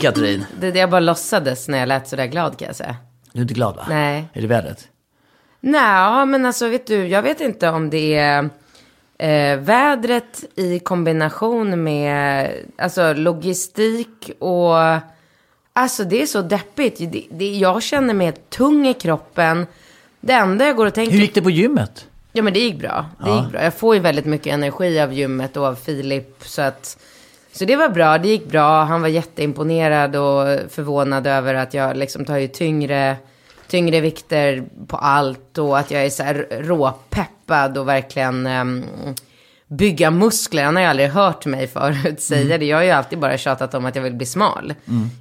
[0.00, 0.44] Katrin!
[0.60, 2.96] Det, det jag bara låtsades när jag lät sådär glad kan jag säga.
[3.32, 3.86] Du är inte glad va?
[3.88, 4.28] Nej.
[4.32, 4.88] Är det vädret?
[5.60, 8.48] Nej, men alltså vet du, jag vet inte om det är
[9.18, 14.76] eh, vädret i kombination med alltså, logistik och...
[15.72, 16.98] Alltså det är så deppigt.
[17.12, 19.66] Det, det, jag känner mig tung i kroppen.
[20.20, 21.12] Det enda jag går och tänker...
[21.12, 22.06] Hur gick det på gymmet?
[22.32, 23.06] Ja men det gick bra.
[23.24, 23.42] Det Ja.
[23.42, 23.62] gick bra.
[23.62, 26.42] Jag får ju väldigt mycket energi av gymmet och av Filip.
[26.44, 26.98] Så, att,
[27.52, 28.18] så det var bra.
[28.18, 28.84] Det gick bra.
[28.84, 33.16] Han var jätteimponerad och förvånad över att jag liksom tar ju tyngre,
[33.68, 35.58] tyngre vikter på allt.
[35.58, 38.84] Och att jag är så här råpeppad och verkligen ehm,
[39.68, 40.64] bygga muskler.
[40.64, 42.60] Han har ju aldrig hört mig förut säga Mm.
[42.60, 42.66] det.
[42.66, 44.74] Jag har ju alltid bara tjatat om att jag vill bli smal.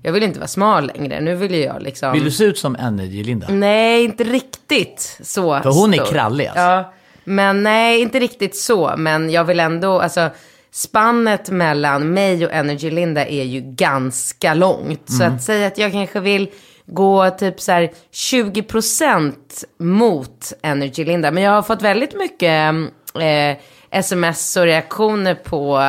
[0.04, 1.22] Jag vill inte vara smal längre.
[1.22, 2.14] Nu vill ju jag liksom...
[2.14, 3.46] Vill du se ut som Energy-Linda?
[3.50, 5.60] Nej, inte riktigt så.
[5.60, 6.06] För hon är stor.
[6.06, 6.62] krallig, alltså.
[6.62, 6.94] Ja,
[7.24, 8.94] men nej, inte riktigt så.
[8.98, 10.30] Men jag vill ändå, alltså
[10.72, 15.02] spannet mellan mig och Energy Linda är ju ganska långt.
[15.06, 15.36] Så Mm.
[15.36, 16.50] att säga att jag kanske vill
[16.86, 21.32] gå typ så här 20% mot Energy Linda.
[21.32, 22.74] Men jag har fått väldigt mycket
[23.20, 23.58] eh,
[23.92, 25.82] sms och reaktioner på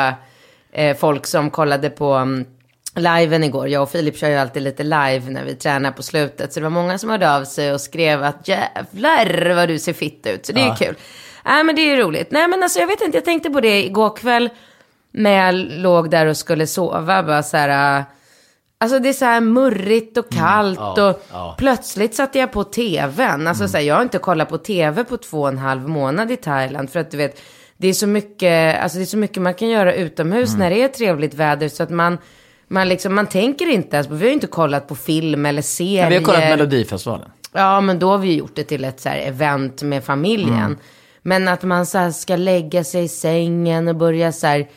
[0.72, 2.44] eh, folk som kollade på mm,
[2.96, 3.68] liven igår.
[3.68, 6.52] Jag och Filip kör ju alltid lite live när vi tränar på slutet.
[6.52, 9.92] Så det var många som hörde av sig och skrev att jävlar vad du ser
[9.92, 10.46] fitt ut.
[10.46, 10.94] Så det är ju kul.
[11.44, 12.30] Nej men det är ju roligt.
[12.30, 14.50] Nej men alltså jag vet inte, jag tänkte på det igår kväll.
[15.22, 17.22] När jag låg där och skulle sova.
[17.22, 17.98] Bara så här.
[17.98, 18.04] äh,
[18.82, 21.54] Alltså det är så här murrigt och kallt ja, och ja.
[21.58, 23.46] plötsligt satte jag på tvn.
[23.46, 26.30] Alltså så här, jag har inte kollat på tv på två och en halv månad
[26.30, 26.90] i Thailand.
[26.90, 27.40] För att du vet,
[27.76, 30.82] det är så mycket, alltså det är så mycket man kan göra utomhus när det
[30.82, 31.68] är trevligt väder.
[31.68, 32.18] Så att man,
[32.68, 35.62] man, liksom, man tänker inte ens på, vi har ju inte kollat på film eller
[35.62, 36.02] serier.
[36.02, 37.30] Ja, vi har kollat Melodifestivalen.
[37.52, 40.58] Ja, men då har vi gjort det till ett så här event med familjen.
[40.58, 40.78] Mm.
[41.22, 44.68] Men att man så ska lägga sig i sängen och börja så här...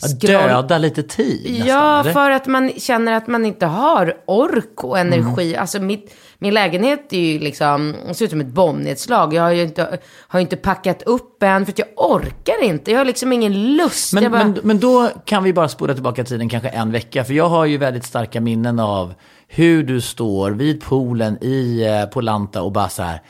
[0.00, 2.12] Scroll- Döda lite tid nästan, Ja, eller?
[2.12, 5.48] för att man känner att man inte har ork och energi.
[5.48, 5.60] Mm.
[5.60, 9.34] Alltså mitt, min lägenhet är ju liksom, ser ut som ett bombnedslag.
[9.34, 12.90] Jag har ju inte, har inte packat upp än för att jag orkar inte.
[12.90, 14.12] Jag har liksom ingen lust.
[14.12, 17.24] Men, bara, men, men då kan vi bara spola tillbaka tiden kanske en vecka.
[17.24, 19.14] För jag har ju väldigt starka minnen av
[19.48, 23.22] hur du står vid poolen i, eh, på Lanta och bara så här.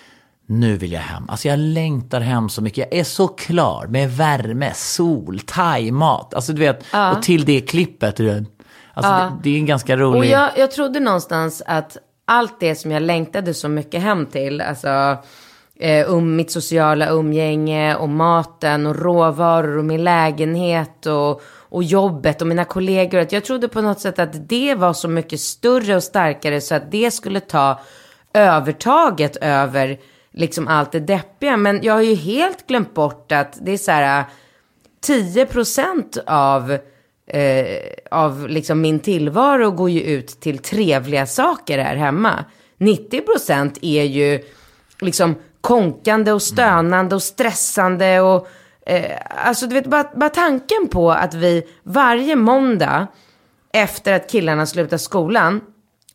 [0.53, 1.25] Nu vill jag hem.
[1.29, 2.89] Alltså jag längtar hem så mycket.
[2.91, 6.35] Jag är så klar med värme, sol, thaimat.
[6.35, 6.85] Alltså du vet,
[7.17, 8.17] och till det klippet.
[8.17, 8.45] Du.
[8.95, 10.21] Alltså det, det är en ganska rolig...
[10.21, 14.61] Och jag, jag trodde någonstans att allt det som jag längtade så mycket hem till,
[14.61, 15.17] alltså
[15.81, 22.41] eh, um, mitt sociala umgänge och maten och råvaror och min lägenhet och, och jobbet
[22.41, 23.19] och mina kollegor.
[23.19, 26.75] Att jag trodde på något sätt att det var så mycket större och starkare så
[26.75, 27.81] att det skulle ta
[28.35, 29.99] övertaget över
[30.41, 31.57] liksom allt det deppiga.
[31.57, 34.27] Men jag har ju helt glömt bort att det är så här äh,
[35.01, 36.79] 10 procent av
[37.27, 42.45] eh, av liksom min tillvaro går ju ut till trevliga saker här hemma.
[42.79, 44.41] 90 procent är ju
[45.01, 48.49] liksom konkande och stönande och stressande och
[48.87, 49.17] eh,
[49.47, 53.07] alltså du vet bara, bara tanken på att vi varje måndag
[53.73, 55.61] efter att killarna slutade skolan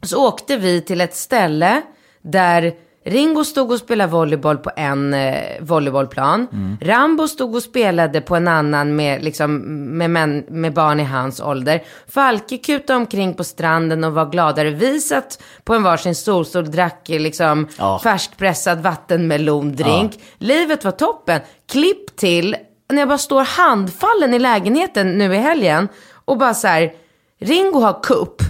[0.02, 1.82] så åkte vi till ett ställe
[2.22, 2.74] där
[3.08, 6.48] Ringo stod och spelade volleyboll på en eh, volleybollplan.
[6.82, 9.56] Rambo stod och spelade på en annan med, liksom,
[9.98, 11.84] med, män, med barn i hans ålder.
[12.08, 14.70] Falke kutade omkring på stranden och var gladare.
[14.70, 18.00] Vi satt på en varsin solstol, drack eh, liksom Ja.
[18.04, 20.20] färskpressad vattenmelondrink.
[20.38, 21.42] Livet var toppen.
[21.72, 22.56] Klipp till
[22.90, 25.88] när jag bara står handfallen i lägenheten nu i helgen
[26.26, 26.92] och bara så här,
[27.42, 28.42] Ringo har kupp.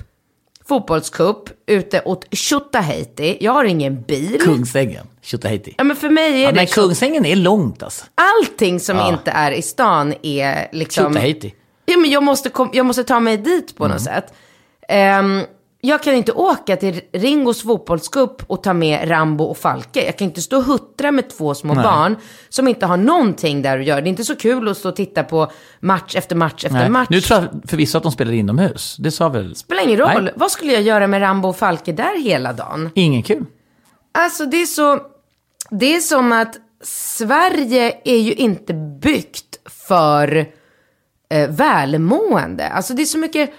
[0.67, 3.37] Fotbollscup ute åt Tjotahejti.
[3.41, 4.39] Jag har ingen bil.
[4.41, 5.75] Kungsängen, Tjotahejti.
[5.77, 8.05] Ja, men för mig är Ja, det men så- Kungsängen är långt alltså.
[8.15, 9.09] allting som Ja.
[9.09, 11.03] inte är i stan är liksom...
[11.13, 11.53] Tjotahejti.
[11.85, 13.95] Ja, men jag måste, kom, jag måste ta mig dit på Mm.
[13.95, 14.33] något sätt.
[14.89, 15.41] Ehm,
[15.85, 20.05] jag kan inte åka till Ringos fotbollscup och ta med Rambo och Falke.
[20.05, 21.83] Jag kan inte stå och huttra med två små Nej.
[21.83, 22.15] barn
[22.49, 24.01] som inte har någonting där att göra.
[24.01, 26.89] Det är inte så kul att stå och titta på match efter match efter Nej.
[26.89, 27.07] match.
[27.09, 28.97] Nu tror jag förvisso att de spelar inomhus.
[28.99, 29.55] Det sa väl?
[29.55, 30.23] Spelar ingen roll.
[30.23, 30.33] Nej.
[30.35, 32.89] Vad skulle jag göra med Rambo och Falke där hela dagen?
[32.93, 33.45] Ingen kul.
[34.11, 34.99] Alltså det är så,
[35.69, 40.45] det är som att Sverige är ju inte byggt för
[41.29, 42.67] eh, välmående.
[42.67, 43.49] Alltså det är så mycket,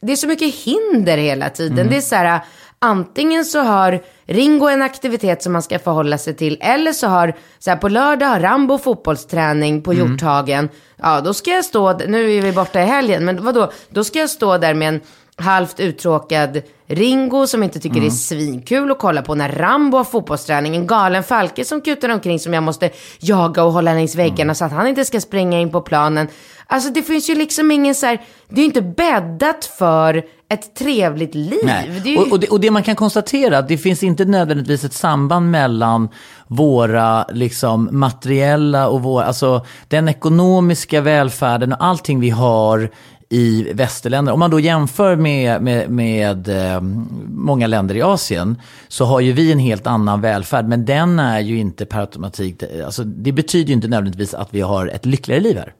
[0.00, 1.88] det är så mycket hinder hela tiden.
[1.88, 2.40] Det är så här,
[2.78, 7.34] antingen så har Ringo en aktivitet som man ska förhålla sig till, eller så har,
[7.58, 10.68] så här, på lördag har Rambo fotbollsträning på Hjorthagen.
[10.96, 14.18] Ja, då ska jag stå, nu är vi borta i helgen, men vadå, då ska
[14.18, 15.00] jag stå där med en
[15.36, 20.04] halvt uttråkad Ringo som inte tycker det är svinkul att kolla på när Rambo har
[20.04, 20.76] fotbollsträning.
[20.76, 22.90] En galen Falke som kutar omkring som jag måste
[23.20, 26.28] jaga och hålla längs väggarna så att han inte ska springa in på planen.
[26.66, 30.74] Alltså det finns ju liksom ingen så här, det är ju inte bäddat för ett
[30.74, 31.60] trevligt liv.
[31.64, 32.00] Nej.
[32.04, 34.84] Det ju, Och, och, det, och det man kan konstatera, att det finns inte nödvändigtvis
[34.84, 36.08] ett samband mellan
[36.46, 42.90] våra liksom, materiella och vår, alltså den ekonomiska välfärden och allting vi har
[43.28, 44.32] i västerländer.
[44.32, 46.80] Om man då jämför med, med, med eh,
[47.28, 50.68] många länder i Asien så har ju vi en helt annan välfärd.
[50.68, 54.60] Men den är ju inte per automatik, alltså, det betyder ju inte nödvändigtvis att vi
[54.60, 55.72] har ett lyckligare liv här.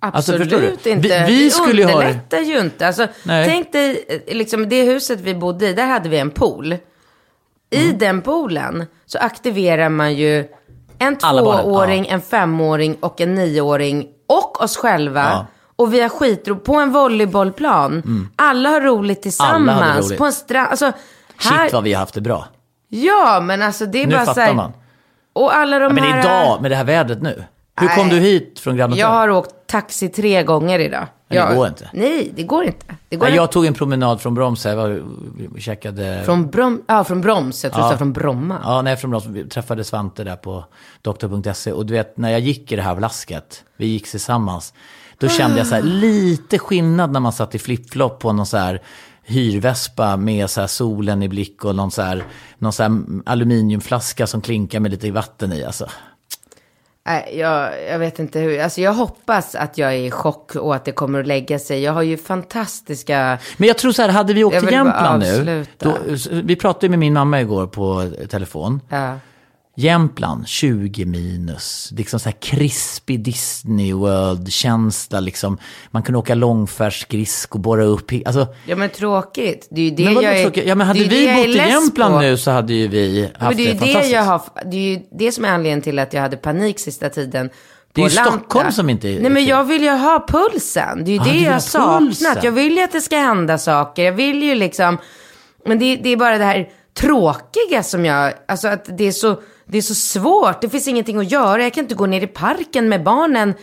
[0.00, 0.90] Alltså, Absolut du?
[0.90, 1.08] inte.
[1.08, 2.86] Vi- vi det skulle ju ha underlättar ju inte.
[2.86, 6.72] Alltså, tänk dig, eh, liksom, det huset vi bodde i, där hade vi en pool.
[7.70, 7.98] I Mm.
[7.98, 10.44] den poolen så aktiverar man ju
[10.98, 15.20] en tvååring, en femåring och en nioåring och oss själva.
[15.24, 15.46] Ja.
[15.78, 18.30] Och vi har skitro på en volleybollplan.
[18.36, 19.82] Alla har roligt tillsammans.
[19.82, 19.96] Mm.
[20.02, 20.18] Roligt.
[20.18, 20.68] På en strand.
[20.70, 20.92] Alltså,
[21.36, 22.48] här, Shit vad vi har haft det bra.
[22.88, 24.72] Ja, men alltså det är Nu bara så fattar här, man.
[25.32, 26.20] Och alla de Ja, men här...
[26.20, 27.44] idag med det här vädret nu.
[27.80, 28.16] Hur kom Nej.
[28.20, 29.00] du hit från Grand Hotel?
[29.00, 31.06] Jag har åkt taxi tre gånger idag.
[31.28, 31.90] Men det Jag- går inte.
[31.92, 32.86] Nej, det går inte.
[33.08, 33.36] Det går Nej, inte.
[33.42, 34.64] jag tog en promenad från Broms.
[34.64, 35.02] Jag var,
[35.58, 36.22] käkade...
[36.24, 36.82] Från, Brom...
[36.86, 37.98] ja, från Broms, jag tror Ja.
[37.98, 38.56] från Bromma.
[38.64, 39.26] Ja, nej, från Broms.
[39.26, 40.64] Vi träffade Svante där på
[41.02, 41.72] doktor.se.
[41.72, 44.74] Och du vet, när jag gick i det här vlasket, vi gick tillsammans.
[45.20, 48.56] Då kände jag så här, lite skillnad när man satt i flipflop på någon så
[48.56, 48.82] här
[49.22, 52.24] hyrvespa med så solen i blick och någon så här,
[52.58, 55.64] någon så här aluminiumflaska som klinkar med lite vatten i.
[55.64, 55.86] Alltså.
[57.06, 58.60] Nej, jag, jag vet inte hur.
[58.60, 61.82] Alltså jag hoppas att jag är i chock och att det kommer att lägga sig.
[61.82, 63.38] Jag har ju fantastiska...
[63.56, 65.66] Men jag tror så här, hade vi åkt till Jämtland nu.
[65.78, 65.96] Då,
[66.30, 68.80] vi pratade med min mamma igår på telefon.
[68.88, 69.18] Ja.
[69.80, 71.92] Jämtland, 20 minus.
[71.96, 75.20] Liksom så här krispig Disney World-känsla.
[75.20, 75.58] Liksom.
[75.90, 78.12] Man kunde åka långfärdsskridskor, borra upp.
[78.26, 79.68] Alltså, ja, men tråkigt.
[79.70, 80.68] Det är ju det men jag är...
[80.68, 82.20] Ja, men hade det vi det bott i Jämtland på.
[82.20, 84.14] nu så hade ju vi haft Men det är det det fantastiskt.
[84.14, 84.42] jag har...
[84.64, 87.50] Det är ju det som är anledningen till att jag hade panik sista tiden.
[87.92, 88.30] Det är ju Lanta.
[88.30, 91.04] Stockholm som inte är Nej, men jag vill ju ha pulsen.
[91.04, 92.44] Det är ju Ah, det jag saknat.
[92.44, 94.04] Jag vill ju att det ska hända saker.
[94.04, 94.98] Jag vill ju liksom...
[95.66, 96.68] Men det, det är bara det här
[97.00, 98.32] tråkiga som jag...
[98.48, 100.60] Alltså att det är så, det är så svårt.
[100.60, 101.62] Det finns ingenting att göra.
[101.62, 103.54] Jag kan inte gå ner i parken med barnen.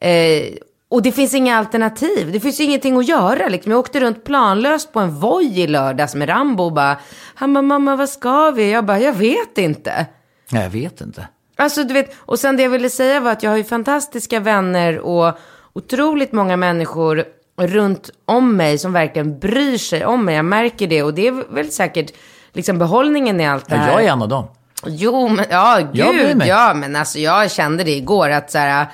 [0.00, 0.42] Eh,
[0.90, 2.32] och det finns inga alternativ.
[2.32, 3.48] Det finns ingenting att göra.
[3.48, 3.72] Liksom.
[3.72, 6.96] Jag åkte runt planlöst på en Voi i lördags med Rambo och bara...
[7.34, 8.70] Han bara, mamma vad ska vi?
[8.70, 10.06] Jag bara, jag vet inte.
[10.50, 11.28] Nej, jag vet inte.
[11.56, 14.40] Alltså du vet, och sen det jag ville säga var att jag har ju fantastiska
[14.40, 15.38] vänner och
[15.72, 17.24] otroligt många människor
[17.56, 20.34] runt om mig som verkligen bryr sig om mig.
[20.34, 22.12] Jag märker det och det är väl säkert
[22.52, 23.92] liksom behållningen i allt det här.
[23.92, 24.46] jag är en av dem.
[24.86, 28.86] Jo, men ja, gud, ja, men alltså jag kände det igår att så här,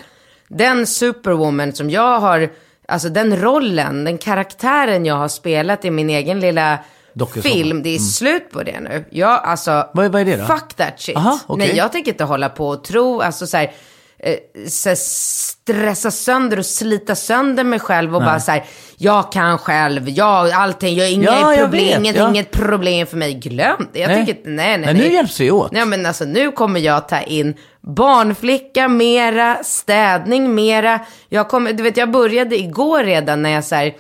[0.48, 2.48] den superwoman som jag har,
[2.88, 6.78] alltså den rollen, den karaktären jag har spelat i min egen lilla
[7.42, 9.04] film, det är slut på det nu.
[9.10, 9.86] Jag, alltså, Mm.
[9.92, 10.44] Vad- vad är det då?
[10.44, 11.16] Fuck that shit.
[11.16, 11.66] Aha, okej.
[11.68, 13.72] Nej, jag tänker inte hålla på och tro, alltså så här,
[14.24, 18.64] eh, stressa sönder och slita sönder mig själv och bara så här,
[18.96, 22.28] jag kan själv, jag, allting, jag inga Ja, jag problem, vet, inget, ja.
[22.28, 23.98] inget problem för mig, glöm det.
[24.00, 24.26] Jag Nej.
[24.26, 25.12] tycker, nej, nej, Men nu nej.
[25.14, 25.72] hjälps vi åt.
[25.72, 31.00] Nej men alltså nu kommer jag ta in barnflicka mera, städning mera.
[31.28, 33.94] Jag, kommer, du vet, jag började igår redan när jag så här,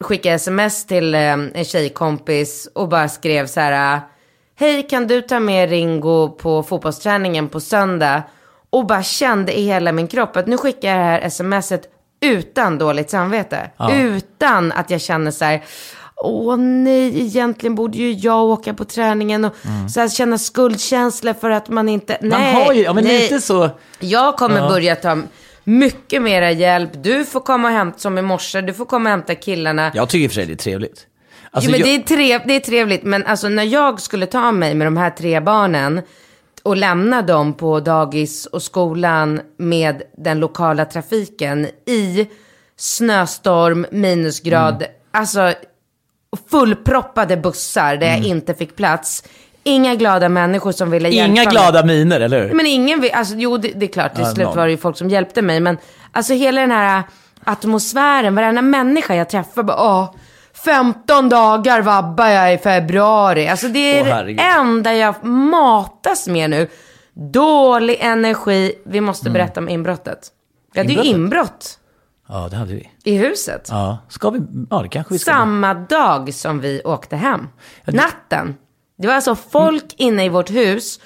[0.00, 4.00] skickade sms till eh, en tjejkompis och bara skrev så här.
[4.58, 8.22] Hej kan du ta med Ringo på fotbollsträningen på söndag?
[8.70, 11.82] Och bara kände i hela min kropp att nu skickar jag det här smset
[12.20, 13.70] utan dåligt samvete.
[13.92, 15.64] Utan att jag känner så här.
[16.16, 19.52] Åh nej, egentligen borde ju jag åka på träningen och
[19.94, 22.18] så här, känna skuldkänsla för att man inte...
[22.20, 23.22] Man nej, har ju, ja men nej.
[23.22, 23.70] lite så.
[24.00, 25.18] Jag kommer börja ta
[25.64, 26.90] mycket mera hjälp.
[26.94, 29.90] Du får komma och hämta, som i morse, du får komma och hämta killarna.
[29.94, 31.06] Jag tycker i och för sig det är trevligt.
[31.50, 34.26] Alltså, jo, men jag- det, är trev, det är trevligt, men alltså när jag skulle
[34.26, 36.02] ta mig med de här tre barnen
[36.68, 42.28] och lämna dem på dagis och skolan med den lokala trafiken i
[42.76, 44.88] snöstorm, minusgrad, Mm.
[45.10, 45.52] alltså
[46.50, 48.18] fullproppade bussar där Mm.
[48.20, 49.24] jag inte fick plats.
[49.64, 51.52] Inga glada människor som ville hjälpa Inga mig.
[51.52, 52.54] glada miner, eller hur?
[52.54, 54.76] Men ingen vill, alltså jo det, det är klart, till Ja, slut var det ju
[54.76, 55.60] folk som hjälpte mig.
[55.60, 55.78] Men
[56.12, 57.02] alltså hela den här
[57.44, 60.14] atmosfären, varenda människa jag träffar bara, åh,
[60.64, 63.48] 15 dagar vabbar jag i februari.
[63.48, 66.68] Alltså det är Åh, det enda jag matas med nu.
[67.14, 70.18] Dålig energi, vi måste berätta om inbrottet.
[70.72, 71.14] Vi hade ju Inbrottet?
[71.20, 71.78] inbrott
[72.28, 72.90] Ja, det hade vi.
[73.04, 73.68] i huset.
[73.70, 74.40] Ja, ska vi?
[74.70, 75.30] Ja, det kanske vi ska.
[75.30, 77.48] Samma dag som vi åkte hem.
[77.84, 78.54] Natten.
[78.98, 81.00] Det var alltså folk inne i vårt hus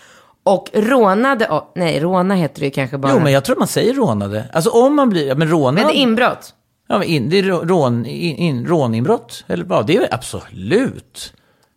[0.44, 3.12] och rånade, nej råna heter det ju kanske bara.
[3.12, 4.44] Jo, men jag tror man säger rånade.
[4.52, 5.74] Alltså om man blir, ja, men rånad.
[5.74, 6.54] Men det är inbrott.
[6.88, 9.44] Ja, men in, det är rå- rån, in, in, råninbrott.
[9.48, 9.86] Eller vad?
[9.86, 11.32] Det är absolut.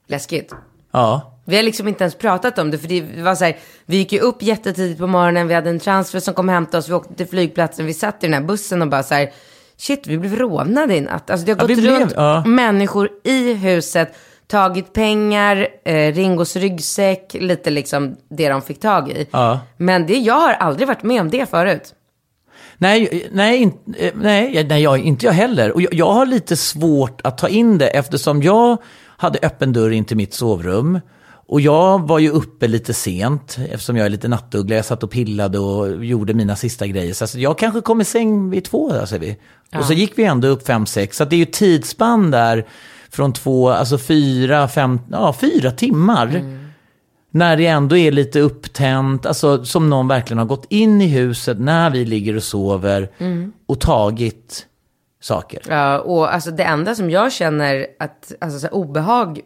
[0.07, 0.53] Läskigt.
[0.91, 1.31] Ja.
[1.45, 4.11] Vi har liksom inte ens pratat om det, för det var så här, vi gick
[4.13, 6.93] ju upp jättetidigt på morgonen, vi hade en transfer som kom och hämtade oss, vi
[6.93, 9.31] åkte till flygplatsen, vi satt i den här bussen och bara så här,
[9.77, 11.29] shit, vi blev rånade i natt.
[11.29, 12.43] Alltså det har Ja, gått blev- runt ja.
[12.45, 14.15] människor i huset,
[14.47, 19.27] tagit pengar, eh, Ringos ryggsäck, lite liksom det de fick tag i.
[19.31, 19.59] Ja.
[19.77, 21.93] Men det, jag har aldrig varit med om det förut.
[22.77, 25.71] Nej, nej, in, eh, nej, nej jag, inte jag heller.
[25.71, 28.77] Och jag, jag har lite svårt att ta in det eftersom jag
[29.17, 30.99] hade öppen dörr in till mitt sovrum.
[31.47, 34.75] Och jag var ju uppe lite sent eftersom jag är lite nattuggla.
[34.75, 37.13] Jag satt och pillade och gjorde mina sista grejer.
[37.13, 39.37] Så alltså, jag kanske kom i säng vid två, där säger vi.
[39.79, 41.17] Och så gick vi ändå upp fem, sex.
[41.17, 42.65] Så det är ju tidsspann där
[43.09, 46.27] från två, alltså fyra, fem, ja fyra timmar.
[47.35, 51.59] När det ändå är lite upptänt, alltså som någon verkligen har gått in i huset
[51.59, 53.09] när vi ligger och sover
[53.65, 54.65] och tagit
[55.21, 55.61] saker.
[55.69, 59.41] Ja, och alltså det enda som jag känner att, alltså så obehag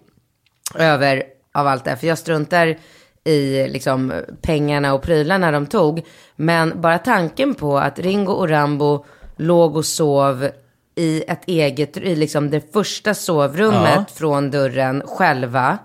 [0.75, 2.77] över av allt det här, för jag struntar
[3.23, 6.01] i liksom pengarna och prylarna de tog,
[6.35, 9.05] men bara tanken på att Ringo och Rambo
[9.37, 10.49] låg och sov
[10.95, 14.05] i ett eget, i liksom det första sovrummet Ja.
[14.13, 15.77] från dörren själva.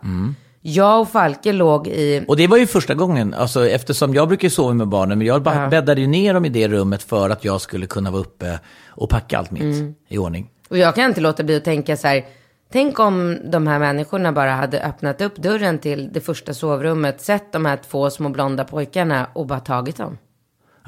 [0.67, 4.49] Jag och Falke låg i, Och det var ju första gången, alltså, eftersom jag brukar
[4.49, 5.69] sova med barnen, men jag bara Ja.
[5.69, 9.09] bäddade ju ner dem i det rummet för att jag skulle kunna vara uppe och
[9.11, 10.51] packa allt mitt i ordning.
[10.69, 12.25] och jag kan inte låta bli att tänka så här,
[12.73, 17.53] tänk om de här människorna bara hade öppnat upp dörren till det första sovrummet, sett
[17.53, 20.19] de här två små blonda pojkarna och bara tagit dem.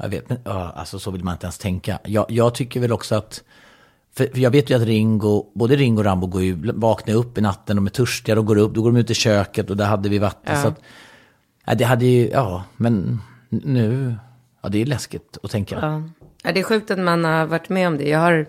[0.01, 1.99] Jag vet, men alltså så vill man inte ens tänka.
[2.03, 3.43] Jag, jag tycker väl också att,
[4.17, 7.37] för, för jag vet ju att Ringo, både Ringo och Rambo går ju, vaknar upp
[7.37, 9.77] i natten, de är törstiga, de går upp, då går de ut i köket och
[9.77, 10.61] där hade vi vatten.
[10.61, 10.81] Så att,
[11.65, 14.15] ja, det hade ju, ja, men nu,
[14.61, 15.79] ja det är läskigt att tänka.
[15.81, 16.03] Ja.
[16.43, 18.09] ja, det är sjukt att man har varit med om det.
[18.09, 18.45] Jag har,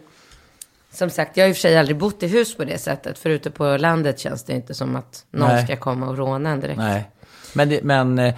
[0.92, 3.18] som sagt, jag har i och för sig aldrig bott i hus på det sättet.
[3.18, 5.64] För ute på landet känns det inte som att någon Nej.
[5.64, 6.78] ska komma och råna en direkt.
[6.78, 7.10] Nej,
[7.54, 8.34] men det, men eh,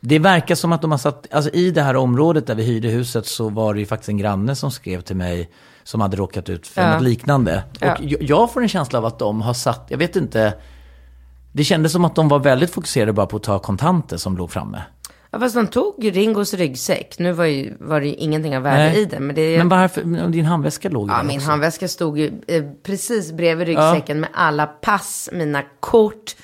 [0.00, 2.88] det verkar som att de har satt, alltså i det här området där vi hyrde
[2.88, 5.50] huset så var det ju faktiskt en granne som skrev till mig
[5.88, 6.92] som hade råkat ut för Ja.
[6.92, 7.62] något liknande.
[7.80, 7.92] Ja.
[7.92, 10.54] Och jag, får en känsla av att de har satt, jag vet inte,
[11.52, 14.50] det kändes som att de var väldigt fokuserade bara på att ta kontanter som låg
[14.50, 14.82] framme.
[15.30, 17.18] Ja, fast de tog Ringos ryggsäck.
[17.18, 18.98] Nu var, ju, var det ju ingenting av värde Nej.
[19.00, 19.26] i den.
[19.26, 21.50] Men, det Men varför, din handväska låg ju ja, min också.
[21.50, 26.36] handväska stod ju eh, precis bredvid ryggsäcken med alla pass, mina kort.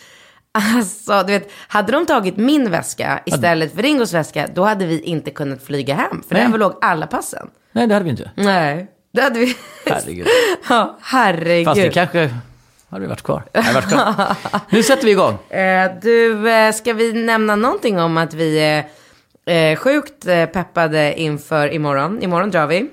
[0.52, 5.00] Alltså, du vet, hade de tagit min väska istället för Ringos väska, då hade vi
[5.00, 6.22] inte kunnat flyga hem.
[6.28, 6.48] För Nej.
[6.50, 7.50] där låg alla passen.
[7.72, 8.30] Nej, det hade vi inte.
[8.36, 9.56] Nej, det hade vi.
[9.86, 10.26] Herregud.
[10.68, 11.66] ja, herregud.
[11.66, 12.30] Fast det kanske
[12.90, 13.42] hade varit kvar.
[13.52, 14.14] Nej, varit kvar.
[14.70, 15.38] nu sätter vi igång.
[15.50, 18.84] Eh, du, eh, ska vi nämna någonting om att vi är
[19.72, 22.22] eh, sjukt peppade inför imorgon?
[22.22, 22.90] Imorgon drar vi.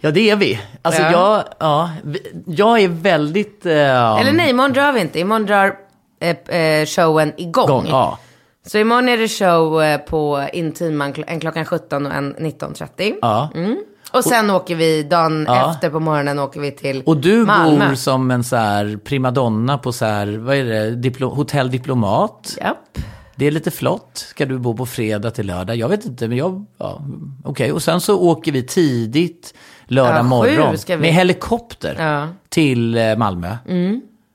[0.00, 0.60] Ja, det är vi.
[0.82, 1.10] Alltså, Ja.
[1.12, 3.66] jag, ja, vi- jag är väldigt...
[3.66, 3.72] eh,
[4.20, 5.18] Eller nej, imorgon drar vi inte.
[5.20, 5.74] Imorgon drar
[6.20, 7.64] eh, showen igång.
[7.68, 7.86] igång.
[7.88, 8.18] Ja.
[8.66, 13.14] Så imorgon är det show på Intiman, en klockan 17 och en 19.30.
[13.22, 13.50] ja.
[14.12, 15.70] Och sen åker vi, dagen Ja.
[15.70, 17.88] efter på morgonen åker vi till Och du Malmö.
[17.88, 22.56] bor som en så här primadonna på så här, vad är det, Diplo, hotell Diplomat.
[22.60, 22.98] Japp.
[23.36, 24.10] Det är lite flott.
[24.30, 25.76] Ska du bo på fredag till lördag?
[25.76, 27.00] Jag vet inte, men jag, ja,
[27.44, 27.72] okej.
[27.72, 29.54] Och sen så åker vi tidigt
[29.86, 32.28] lördag Ja, morgon med helikopter Ja.
[32.48, 33.56] till eh, Malmö.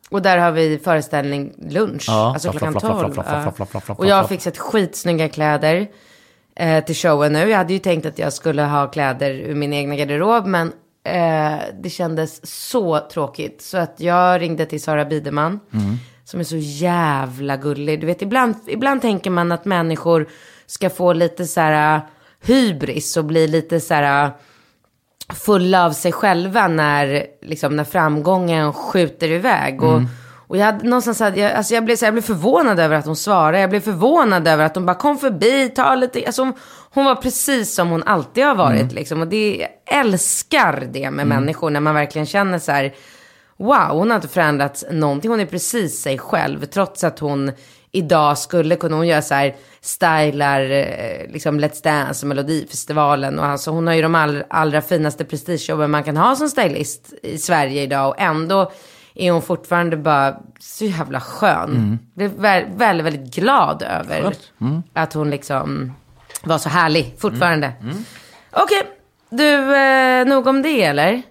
[0.09, 2.05] Och där har vi föreställning lunch.
[2.07, 2.33] Ja.
[2.33, 3.13] Alltså klockan fla, fla, 12.
[3.13, 3.41] fla, fla, ja.
[3.41, 5.87] fla, fla, fla, fla, Och jag har fixat skitsnygga kläder
[6.55, 7.49] eh, till showen nu.
[7.49, 10.45] Jag hade ju tänkt att jag skulle ha kläder ur min egna garderob.
[10.45, 10.67] Men
[11.03, 13.61] eh, det kändes så tråkigt.
[13.61, 15.59] Så att jag ringde till Sara Biderman.
[15.73, 15.95] Mm.
[16.25, 18.01] Som är så jävla gullig.
[18.01, 20.29] Du vet, ibland, ibland tänker man att människor
[20.65, 22.01] ska få lite så här eh,
[22.45, 24.25] hybris och bli lite så här...
[24.25, 24.31] Eh,
[25.33, 29.83] fulla av sig själva när, liksom, när framgången skjuter iväg.
[29.83, 30.07] Och, mm
[30.53, 32.95] och jag hade någonstans, hade jag, alltså jag, blev, så här, jag blev förvånad över
[32.95, 33.59] att hon svarade.
[33.59, 36.23] Jag blev förvånad över att hon bara kom förbi, ta lite.
[36.25, 36.53] Alltså, hon,
[36.89, 38.91] hon var precis som hon alltid har varit.
[38.91, 39.21] Liksom.
[39.21, 42.93] Och det, jag älskar det med människor när man verkligen känner så här.
[43.57, 45.31] Wow, hon har inte förändrats någonting.
[45.31, 46.65] Hon är precis sig själv.
[46.65, 47.51] Trots att hon
[47.91, 53.39] idag skulle kunna, hon gör så här, stylar eh, liksom Let's Dance och Melodifestivalen.
[53.39, 57.13] Och alltså, hon har ju de all, allra finaste prestigejobben man kan ha som stylist
[57.23, 58.09] i Sverige idag.
[58.09, 58.71] Och ändå
[59.15, 61.69] är hon fortfarande bara så jävla skön.
[61.69, 61.99] Mm.
[62.15, 64.83] Blev väldigt, väldigt, väldigt glad över Mm.
[64.93, 65.93] att hon liksom
[66.43, 67.71] var så härlig fortfarande.
[67.81, 67.95] Mm.
[68.51, 68.81] Okej,
[69.29, 71.21] du, eh, nog om det eller?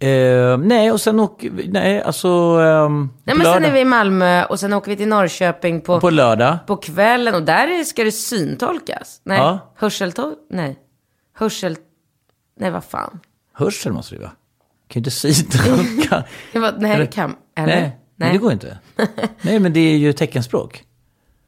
[0.00, 2.28] Eh, nej, och sen åker vi, nej, alltså...
[2.28, 5.80] ehm, Nej på men sen är vi i Malmö och sen åker vi till Norrköping
[5.80, 6.58] på, På på, lördag.
[6.82, 9.20] kvällen och där är- ska det syntolkas.
[9.24, 9.58] Nej, Ja.
[9.76, 10.34] hörseltol...
[10.50, 10.78] Nej.
[11.34, 11.76] Hörsel...
[12.60, 13.20] Nej, vad fan.
[13.52, 14.32] Hörsel måste det vara.
[14.88, 16.24] Kan ju inte syntolka.
[16.52, 17.36] Det var, nej, det kan...
[17.56, 17.80] Eller?
[17.80, 18.78] nej, nej, det går inte.
[19.40, 20.84] nej, men det är ju teckenspråk.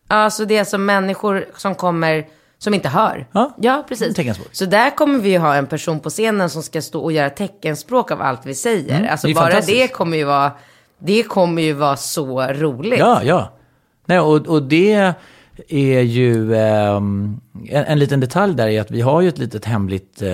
[0.09, 2.27] Alltså det är som människor som kommer,
[2.59, 3.27] som inte hör.
[3.33, 4.17] Ja, ja precis.
[4.17, 4.49] teckenspråk.
[4.53, 7.31] Så där kommer vi ju ha en person på scenen som ska stå och göra
[7.31, 8.99] teckenspråk av allt vi säger.
[8.99, 10.53] Mm, alltså det bara det kommer ju vara,
[10.99, 12.99] det kommer ju vara så roligt.
[12.99, 13.53] Ja, ja.
[14.07, 15.15] Nej, och, och det
[15.69, 19.65] är ju ehm, en, en liten detalj där är att vi har ju ett litet
[19.65, 20.29] hemligt, eh,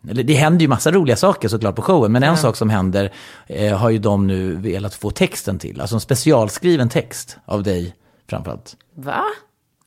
[0.00, 3.12] det händer ju massa roliga saker såklart på showen, men en sak som händer
[3.46, 7.94] eh, har ju de nu velat få texten till, alltså en specialskriven text av dig
[8.30, 8.76] framförallt.
[8.96, 9.24] Va?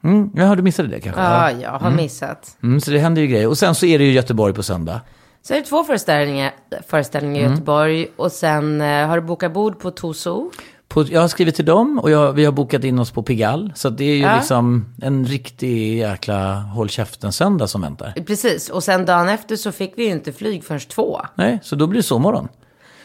[0.03, 1.21] Mm, ja, du missade det kanske?
[1.21, 2.57] Ja, jag har missat.
[2.63, 3.47] Mm, så det händer ju grejer.
[3.47, 5.01] Och sen så är det ju Göteborg på söndag.
[5.41, 6.51] Sen är det två föreställningar,
[6.87, 7.51] föreställningar Mm.
[7.51, 10.51] i Göteborg och sen eh, har du bokat bord på Toso.
[10.87, 13.71] På, jag har skrivit till dem och jag, vi har bokat in oss på Pigalle.
[13.75, 14.35] Så det är ju Ja.
[14.35, 18.13] liksom en riktig jäkla håll käften-söndag som väntar.
[18.27, 21.21] Precis, och sen dagen efter så fick vi ju inte flyg förrän två.
[21.35, 22.47] Nej, så då blir det sovmorgon.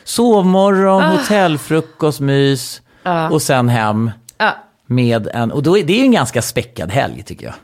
[0.05, 2.83] Sovmorgon, hotellfrukost, mys
[3.31, 4.51] och sen hem Ja,
[4.87, 5.53] med en...
[5.53, 7.55] Och då är det är en ganska späckad helg tycker jag.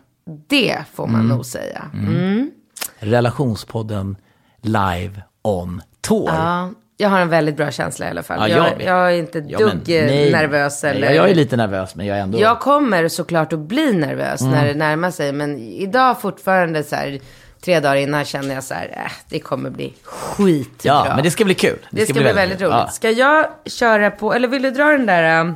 [0.48, 1.84] det får man nog säga.
[1.94, 2.50] Mm.
[2.98, 4.16] Relationspodden
[4.62, 6.28] live on tour.
[6.28, 8.50] Ja, jag har en väldigt bra känsla i alla fall.
[8.50, 10.32] Ja, jag jag, jag är inte Ja, dugg nej.
[10.32, 10.84] nervös.
[10.84, 11.06] Eller...
[11.06, 12.40] jag, jag är lite nervös men jag är ändå...
[12.40, 14.52] Jag kommer såklart att bli nervös Mm.
[14.52, 15.32] när det närmar sig.
[15.32, 17.18] Men idag fortfarande så här,
[17.64, 20.72] tre dagar innan känner jag så här, äh, det kommer bli skitbra.
[20.82, 21.78] Ja, men det ska bli kul.
[21.90, 22.72] Det ska, bli väldigt roligt.
[22.74, 22.88] Ja.
[22.88, 25.54] Ska jag köra på, eller vill du dra den där,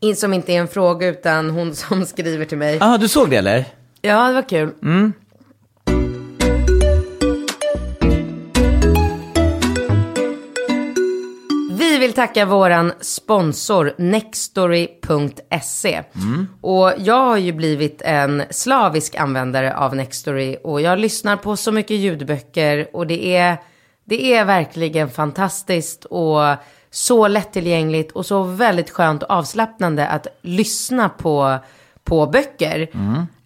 [0.00, 2.78] in, som inte är en fråga utan hon som skriver till mig.
[2.80, 3.64] Ah, du såg det eller?
[4.02, 4.70] Ja, det var kul.
[4.82, 5.12] Mm.
[11.90, 16.02] Vi vill tacka våran sponsor Nextory.se.
[16.60, 21.72] Och jag har ju blivit en slavisk användare av Nextory och jag lyssnar på så
[21.72, 23.56] mycket ljudböcker och det är,
[24.04, 26.40] det är verkligen fantastiskt och
[26.90, 31.58] så lättillgängligt och så väldigt skönt och avslappnande att lyssna på,
[32.04, 32.88] på böcker.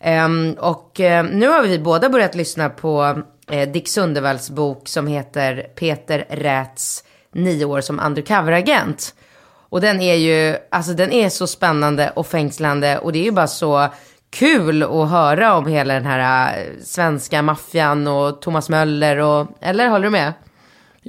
[0.01, 5.07] Ehm, och um, nu har vi båda börjat lyssna på uh, Dick Sundervalls bok som
[5.07, 7.04] heter Peter Räts
[7.35, 9.15] nio år som undercover-agent.
[9.69, 13.33] Och den är ju, alltså den är så spännande och fängslande och det är ju
[13.33, 13.89] bara så
[14.31, 19.89] kul att höra om hela den här eh, svenska maffian och Thomas Möller och, eller
[19.89, 20.33] håller du med?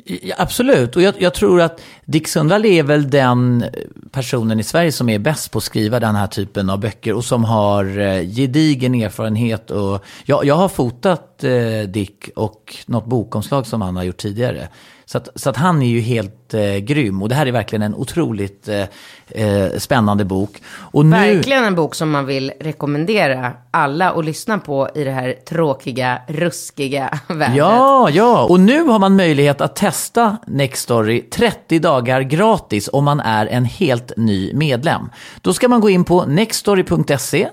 [0.04, 3.70] Ja, absolut, och jag, jag tror att Dick Sundvall är väl den eh,
[4.12, 7.26] personen i Sverige som är bäst på att skriva den här typen av böcker och
[7.26, 9.72] som har eh, gedigen erfarenhet.
[9.72, 14.68] Och, jag, jag har fotat eh, Dick och något bokomslag som han har gjort tidigare.
[15.06, 17.82] Så att, så att han är ju helt eh, grym och det här är verkligen
[17.82, 18.84] en otroligt eh,
[19.28, 20.62] eh, spännande bok.
[20.78, 25.12] Och nu, Verkligen en bok som man vill rekommendera alla att lyssna på i det
[25.12, 27.58] här tråkiga, ruskiga vädret.
[27.58, 33.20] Ja, ja, och nu har man möjlighet att testa Nextory 30 dagar gratis om man
[33.20, 35.10] är en helt ny medlem.
[35.41, 37.50] Då ska man gå in på nextory.se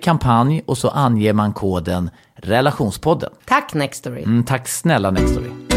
[0.00, 2.10] kampanj och så anger man koden
[2.42, 3.30] relationspodden.
[3.44, 4.22] Tack Nextory.
[4.22, 5.69] Mm, tack snälla Nextory.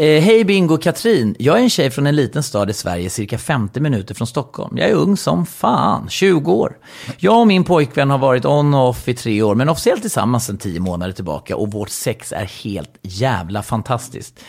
[0.00, 3.38] Eh, Hej Bingo Katrin, jag är en tjej från en liten stad i Sverige, cirka
[3.38, 4.76] 50 minuter från Stockholm.
[4.78, 6.76] Jag är ung som fan, 20 år.
[7.16, 10.46] Jag och min pojkvän har varit on och off i tre år, men officiellt tillsammans
[10.46, 14.40] sedan 10 månader tillbaka och vårt sex är helt jävla fantastiskt.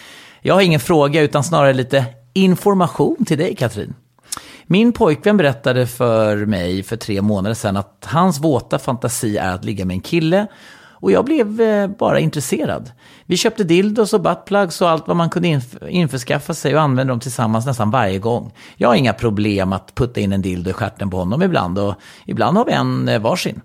[0.42, 3.94] Jag har ingen fråga utan snarare lite information till dig Katrin.
[4.66, 9.66] Min pojkvän berättade för mig för tre månader sedan att hans våta fantasi är att
[9.66, 10.48] ligga med en kille
[11.02, 12.92] och jag blev eh, bara intresserad.
[13.26, 17.12] Vi köpte dildos och buttplugs och allt vad man kunde inf- införskaffa sig och använde
[17.12, 18.54] dem tillsammans nästan varje gång.
[18.76, 21.96] Jag har inga problem att putta in en dildo i stjärten på honom ibland och
[22.26, 23.62] ibland har vi en eh, varsin.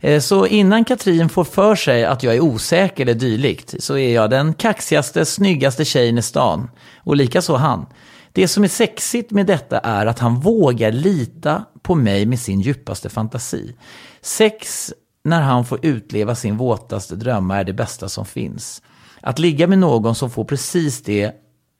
[0.00, 4.14] Eh, så innan Katrin får för sig att jag är osäker eller dylikt så är
[4.14, 6.70] jag den kaxigaste, snyggaste tjejen i stan.
[6.96, 7.86] Och likaså han.
[8.32, 12.60] Det som är sexigt med detta är att han vågar lita på mig med sin
[12.60, 13.74] djupaste fantasi.
[14.22, 14.92] Sex
[15.24, 18.82] när han får utleva sin våtaste drömmar är det bästa som finns.
[19.20, 21.32] Att ligga med någon som får precis det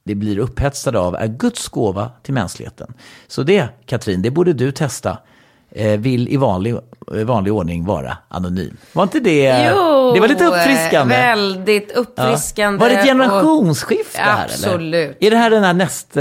[0.07, 2.95] det blir upphetsad av är Guds gåva till mänskligheten.
[3.27, 5.19] Så det, Katrin, det borde du testa.
[5.71, 6.75] Eh, vill i vanlig,
[7.15, 8.77] eh, vanlig ordning vara anonym.
[8.93, 9.71] Var inte det...
[9.77, 11.15] Jo, det var lite uppfriskande.
[11.17, 12.01] Väldigt Ja.
[12.01, 12.79] uppfriskande.
[12.81, 14.75] Var det ett och- generationsskifte här Absolut.
[14.81, 15.15] eller?
[15.21, 16.21] Är det här den här nästa...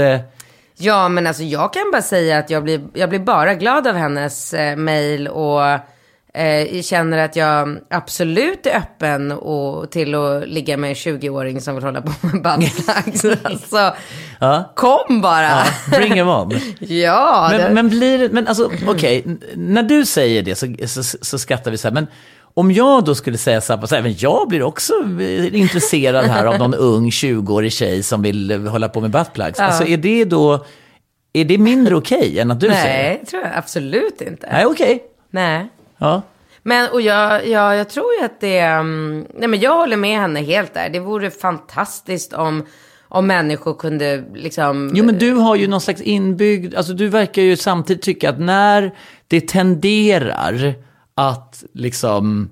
[0.76, 3.94] Ja, men alltså jag kan bara säga att jag blir, jag blir bara glad av
[3.96, 5.60] hennes eh, mail och
[6.34, 11.74] eh, känner att jag absolut är öppen och, till att ligga med en 20-åring som
[11.74, 13.24] vill hålla på med buttplugs.
[13.44, 13.94] alltså,
[14.40, 14.72] Ja.
[14.76, 15.42] kom bara.
[15.42, 16.52] Ja, bring em on.
[16.78, 21.02] Ja, det, Men, men blir men alltså okej, n- när du säger det så, så,
[21.22, 22.06] så skrattar vi så här, men
[22.56, 26.58] om jag då skulle säga så här, men jag blir också eh, intresserad här av
[26.58, 29.60] någon ung 20-årig tjej som vill eh, hålla på med buttplugs.
[29.60, 30.64] Alltså är det då,
[31.32, 33.08] är det mindre okej än att du säger det?
[33.08, 34.48] nej, tror jag absolut inte.
[34.52, 35.02] Nej, okej.
[35.30, 35.68] Nej.
[35.98, 36.22] Ja.
[36.62, 40.18] Men och jag, jag, jag tror ju att det, mm, nej men jag håller med
[40.18, 40.88] henne helt där.
[40.88, 42.66] Det vore fantastiskt om,
[43.08, 44.90] om människor kunde liksom.
[44.94, 48.40] Jo, men du har ju någon slags inbyggd, alltså du verkar ju samtidigt tycka att
[48.40, 48.94] när
[49.28, 50.74] det tenderar
[51.14, 52.50] att liksom,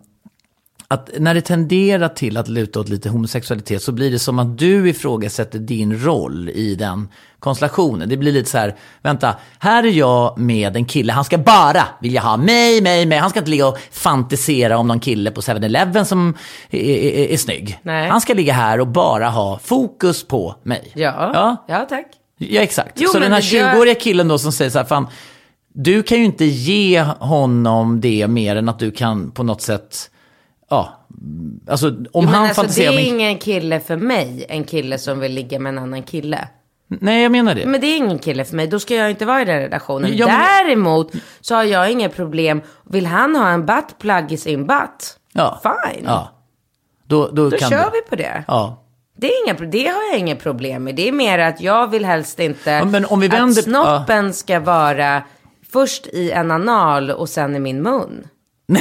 [0.92, 4.58] att när det tenderar till att luta åt lite homosexualitet så blir det som att
[4.58, 8.08] du ifrågasätter din roll i den konstellationen.
[8.08, 11.84] Det blir lite så här, vänta, här är jag med en kille, han ska bara
[12.00, 13.18] vilja ha mig, mig, mig.
[13.18, 16.34] Han ska inte ligga och fantisera om någon kille på 7-Eleven som
[16.70, 17.78] är, är, är snygg.
[17.82, 18.08] Nej.
[18.08, 20.92] Han ska ligga här och bara ha fokus på mig.
[20.94, 21.64] Ja, ja.
[21.68, 21.86] ja.
[21.88, 22.06] tack.
[22.38, 22.92] Ja, exakt.
[23.00, 25.06] Jo, så den här det gör- 20-åriga killen då som säger så här, fan,
[25.74, 30.10] du kan ju inte ge honom det mer än att du kan på något sätt,
[30.72, 31.06] ja,
[31.68, 33.04] alltså om Jo, han alltså, det fantiserar är om en...
[33.04, 36.48] ingen kille för mig, en kille som vill ligga med en annan kille.
[36.88, 37.66] Nej, jag menar det.
[37.66, 40.10] Men det är ingen kille för mig, då ska jag inte vara i den relationen.
[40.16, 42.62] Ja, men- Däremot så har jag inga problem.
[42.84, 45.16] Vill han ha en buttplug i sin butt?
[45.32, 45.60] ja.
[45.62, 46.04] Fine.
[46.06, 46.28] Ja.
[47.06, 47.90] Då, då, Då kör du.
[47.92, 48.44] vi på det.
[48.48, 48.84] Ja.
[49.16, 50.94] Det, är inga, det har jag inga problem med.
[50.94, 54.32] Det är mer att jag vill helst inte Ja, men om vi vänder- att snoppen
[54.32, 55.22] ska vara
[55.72, 58.26] först i en anal och sen i min mun.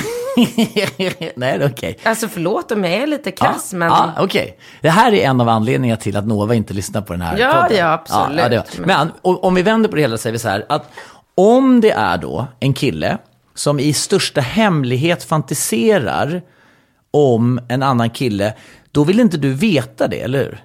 [1.35, 1.97] Nej, det är okej.
[2.03, 3.87] Alltså förlåt om jag är lite krass, men...
[3.89, 4.57] Ja, okej.
[4.81, 7.61] Det här är en av anledningarna till att Nova inte lyssnar på den här Ja,
[7.63, 7.77] podden.
[7.77, 8.49] ja, absolut.
[8.49, 10.89] det var- men om vi vänder på det hela så säger vi så här, att
[11.35, 13.17] om det är då en kille
[13.55, 16.41] som i största hemlighet fantiserar
[17.11, 18.53] om en annan kille,
[18.91, 20.63] då vill inte du veta det, eller hur?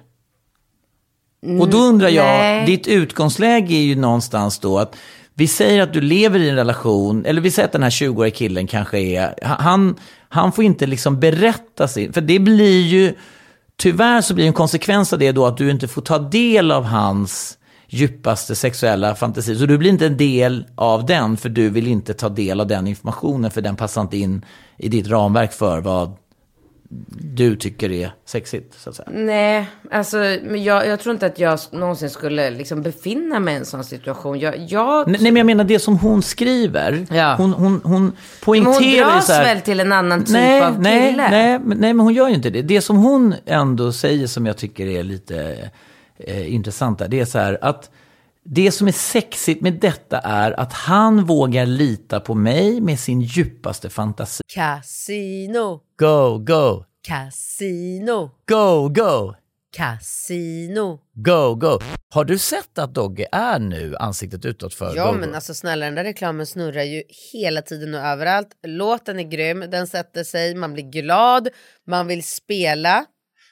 [1.61, 2.65] Och då undrar jag, nej.
[2.65, 4.95] ditt utgångsläge är ju någonstans då att
[5.37, 8.35] vi säger att du lever i en relation, eller vi säger att den här 20-åriga
[8.35, 9.95] killen kanske är, han,
[10.29, 13.15] han får inte liksom berätta sin, för det blir ju,
[13.77, 16.83] tyvärr så blir en konsekvens av det då att du inte får ta del av
[16.83, 19.55] hans djupaste sexuella fantasi.
[19.55, 22.67] Så du blir inte en del av den, för du vill inte ta del av
[22.67, 24.45] den informationen, för den passar inte in
[24.77, 26.17] i ditt ramverk för vad
[26.89, 29.09] du tycker är sexigt, så att säga.
[29.13, 33.57] Nej, alltså men jag, jag tror inte att jag någonsin skulle liksom befinna mig i
[33.57, 34.39] en sån situation.
[34.39, 37.05] Jag, jag, Nej, nej, men jag menar det som hon skriver.
[37.11, 37.35] Ja.
[37.35, 38.11] Hon, hon, hon
[38.43, 41.29] poängterar hon ju dras så här, väl till en annan typ nej, av nej, kille?
[41.29, 42.61] nej, men- nej, men hon gör ju inte det.
[42.61, 45.69] Det som hon ändå säger som jag tycker är lite
[46.17, 47.89] eh, intressant där, det är så här att
[48.49, 53.21] det som är sexigt med detta är att han vågar lita på mig med sin
[53.21, 54.43] djupaste fantasi.
[54.55, 59.35] Casino, Go, go, casino, go, go,
[59.77, 60.99] casino.
[61.13, 61.79] go, go.
[62.09, 65.35] Har du sett att Dogge är nu ansiktet utåt för Ja go, men go?
[65.35, 68.47] alltså snälla den där reklamen snurrar ju hela tiden och överallt.
[68.67, 71.49] Låten är grym, den sätter sig, man blir glad,
[71.87, 73.05] man vill spela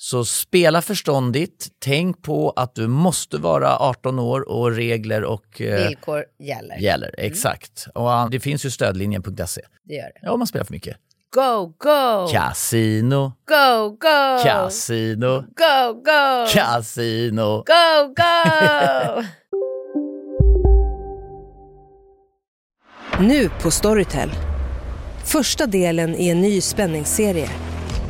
[0.00, 5.88] Så spela förståndigt, tänk på att du måste vara 18 år och regler och eh,
[5.88, 6.76] Villkor gäller.
[6.78, 7.14] gäller.
[7.18, 7.86] Exakt.
[7.94, 9.60] Och ah, det finns ju stödlinjen.se.
[9.84, 10.20] Det gör det.
[10.22, 10.96] Ja, om man spelar för mycket.
[11.34, 12.28] Go, go!
[12.32, 14.42] Casino, Go, go!
[14.44, 16.46] casino, Go, go!
[16.52, 17.56] casino.
[17.66, 19.22] Go, go!
[23.20, 24.30] Nu på Storytel.
[25.24, 27.48] Första delen i en ny spänningsserie.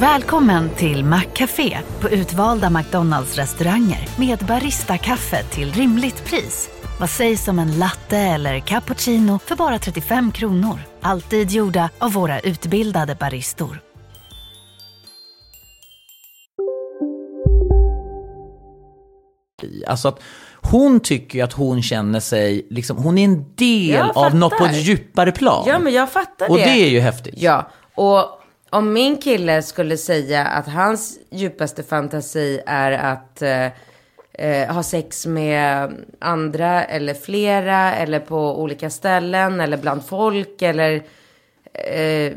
[0.00, 6.70] Välkommen till Maccafé på utvalda McDonalds restauranger med Baristakaffe till rimligt pris.
[7.00, 10.78] Vad sägs om en latte eller cappuccino för bara 35 kronor?
[11.00, 13.80] Alltid gjorda av våra utbildade baristor.
[19.86, 20.20] Alltså att
[20.54, 24.64] hon tycker ju att hon känner sig, liksom, hon är en del av något på
[24.64, 25.64] ett djupare plan.
[25.66, 26.64] Ja, men jag fattar Och det.
[26.64, 27.34] det är ju häftigt.
[27.36, 28.38] Ja, och
[28.70, 33.66] om min kille skulle säga att hans djupaste fantasi är att eh,
[34.38, 41.02] eh, ha sex med andra eller flera eller på olika ställen eller bland folk eller
[41.72, 42.32] eh,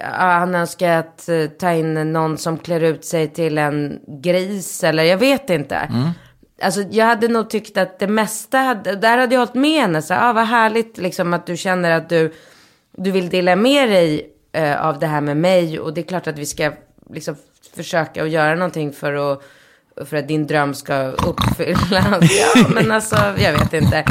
[0.00, 5.02] han önskar att eh, ta in någon som klär ut sig till en gris eller
[5.02, 5.88] jag vet inte.
[6.62, 10.02] Alltså jag hade nog tyckt att det mesta, hade, där hade jag hållit med henne.
[10.02, 12.32] Så, ah, vad härligt liksom att du känner att du,
[12.96, 15.80] du vill dela med dig eh, av det här med mig.
[15.80, 16.72] Och det är klart att vi ska
[17.10, 17.36] liksom
[17.74, 19.42] försöka att göra någonting för att,
[20.08, 21.90] för att din dröm ska uppfyllas.
[22.54, 24.04] ja, men alltså jag vet inte.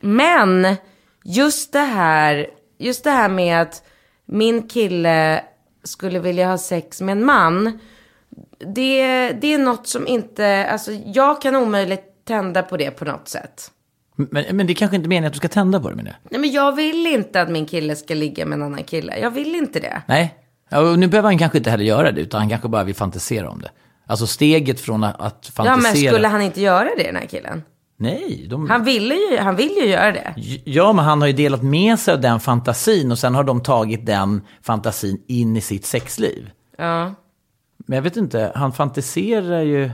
[0.00, 0.76] Men
[1.24, 2.46] just det här,
[2.78, 3.82] just det här med att
[4.24, 5.44] min kille
[5.84, 7.78] skulle vilja ha sex med en man.
[8.58, 13.28] Det, det är något som inte, alltså jag kan omöjligt tända på det på något
[13.28, 13.70] sätt.
[14.16, 16.16] Men, men det är kanske inte meningen att du ska tända på det med det.
[16.30, 19.18] Nej men jag vill inte att min kille ska ligga med en annan kille.
[19.18, 20.02] Jag vill inte det.
[20.06, 20.34] Nej,
[20.70, 22.94] ja, och nu behöver han kanske inte heller göra det, utan han kanske bara vill
[22.94, 23.70] fantisera om det.
[24.06, 25.92] Alltså steget från att, att Ja fantisera.
[25.92, 27.62] men skulle han inte göra det den här killen?
[27.96, 28.70] Nej, de...
[28.70, 30.34] Han ville ju, han vill ju göra det.
[30.64, 33.62] Ja, men han har ju delat med sig av den fantasin och sen har de
[33.62, 36.50] tagit den fantasin in i sitt sexliv.
[36.78, 37.14] Ja.
[37.86, 39.90] Men jag vet inte, han fantiserar ju...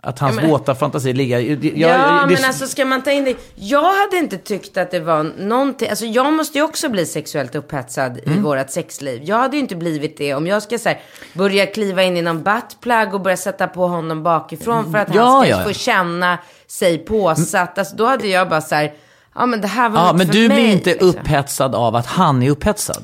[0.00, 1.38] Att hans Ja, men- våta fantasi ligger...
[1.40, 3.34] Jag, Ja, jag- det- men alltså ska man ta in det.
[3.54, 5.88] Jag hade inte tyckt att det var någonting.
[5.88, 8.38] Alltså jag måste ju också bli sexuellt upphetsad Mm.
[8.38, 9.20] i vårt sexliv.
[9.24, 11.00] Jag hade ju inte blivit det om jag ska så här,
[11.34, 15.22] börja kliva in i någon buttplug och börja sätta på honom bakifrån för att Ja,
[15.24, 17.78] han ska ja, få känna sig påsatt.
[17.78, 18.92] Alltså då hade jag bara så här,
[19.34, 21.08] ja men det här var Ja, men för du blir mig, inte liksom.
[21.08, 23.02] upphetsad av att han är upphetsad.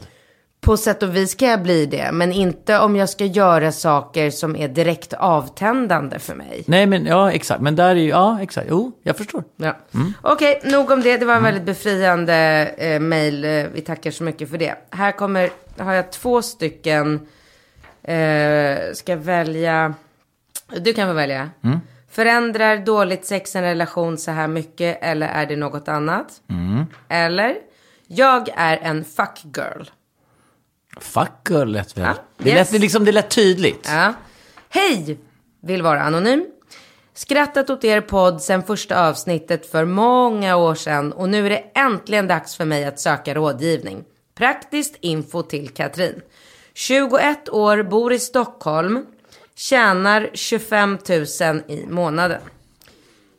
[0.64, 4.30] På sätt och vis kan jag bli det, men inte om jag ska göra saker
[4.30, 6.64] som är direkt avtändande för mig.
[6.66, 7.60] Nej, men ja, exakt.
[7.60, 8.66] Men där är ju, ja, exakt.
[8.70, 9.44] Jo, jag förstår.
[9.56, 9.76] Ja.
[9.94, 10.12] Mm.
[10.22, 11.16] Okej, nog om det.
[11.16, 12.34] Det var en väldigt befriande
[12.78, 13.44] eh, mail.
[13.44, 14.74] Eh, Vi tackar så mycket för det.
[14.90, 17.26] Här kommer, har jag två stycken.
[18.02, 19.94] Eh, ska välja?
[20.80, 21.50] Du kan få välja.
[21.64, 21.78] Mm.
[22.10, 26.26] Förändrar dåligt sex en relation så här mycket eller är det något annat?
[26.50, 26.84] Mm.
[27.08, 27.54] Eller?
[28.06, 29.82] Jag är en fuck girl.
[31.00, 32.04] Fuck girl lät väl.
[32.04, 32.72] Ja, Det, yes.
[32.72, 33.88] lät, liksom, det lät tydligt.
[33.88, 34.14] Ja.
[34.68, 35.18] Hej!
[35.62, 36.46] Vill vara anonym.
[37.14, 41.64] Skrattat åt er podd sen första avsnittet för många år sedan och nu är det
[41.74, 44.04] äntligen dags för mig att söka rådgivning.
[44.34, 46.20] Praktiskt info till Katrin.
[46.74, 49.06] 21 år, bor i Stockholm,
[49.56, 51.24] tjänar 25 000
[51.68, 52.40] i månaden.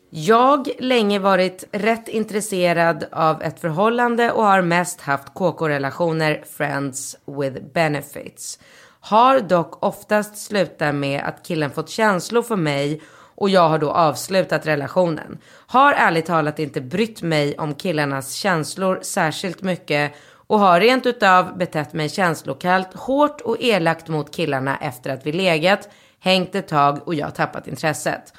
[0.10, 7.62] Jag länge varit rätt intresserad av ett förhållande och har mest haft KK-relationer, friends with
[7.74, 8.60] benefits.
[9.00, 13.02] Har dock oftast slutat med att killen fått känslor för mig
[13.36, 15.38] och jag har då avslutat relationen.
[15.68, 20.14] Har ärligt talat inte brytt mig om killarnas känslor särskilt mycket
[20.48, 25.32] och har rent utav betett mig känslokallt, hårt och elakt mot killarna efter att vi
[25.32, 25.90] legat,
[26.20, 28.34] hängt ett tag och jag tappat intresset.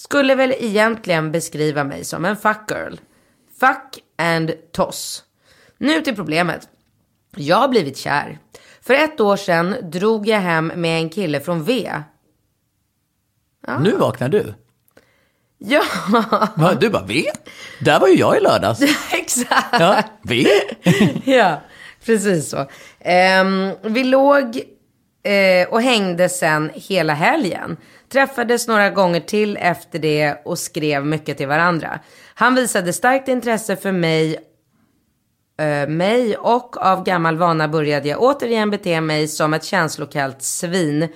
[0.00, 2.94] Skulle väl egentligen beskriva mig som en fuck girl.
[3.60, 5.24] Fuck and toss.
[5.78, 6.68] Nu till problemet.
[7.36, 8.38] Jag har blivit kär.
[8.80, 11.92] För ett år sedan drog jag hem med en kille från V.
[13.80, 14.54] Nu vaknar du.
[15.58, 15.82] Ja,
[16.56, 17.24] Va, Du bara, V?
[17.80, 18.80] Där var ju jag i lördags.
[19.12, 19.80] exakt.
[19.80, 20.46] Ja, V?
[21.24, 21.60] ja,
[22.04, 22.66] precis så.
[23.00, 24.62] Ehm, vi låg
[25.22, 27.76] eh, och hängde sen hela helgen.
[28.12, 32.00] Träffades några gånger till efter det och skrev mycket till varandra.
[32.34, 34.36] Han visade starkt intresse för mig,
[35.60, 41.08] eh, mig och av gammal vana började jag återigen bete mig som ett känslokallt svin.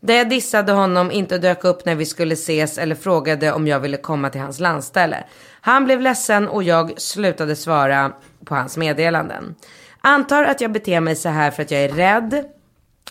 [0.00, 3.80] Där jag dissade honom, inte dök upp när vi skulle ses eller frågade om jag
[3.80, 5.24] ville komma till hans landställe.
[5.60, 8.12] Han blev ledsen och jag slutade svara
[8.44, 9.54] på hans meddelanden.
[10.00, 12.44] Antar att jag beter mig så här för att jag är rädd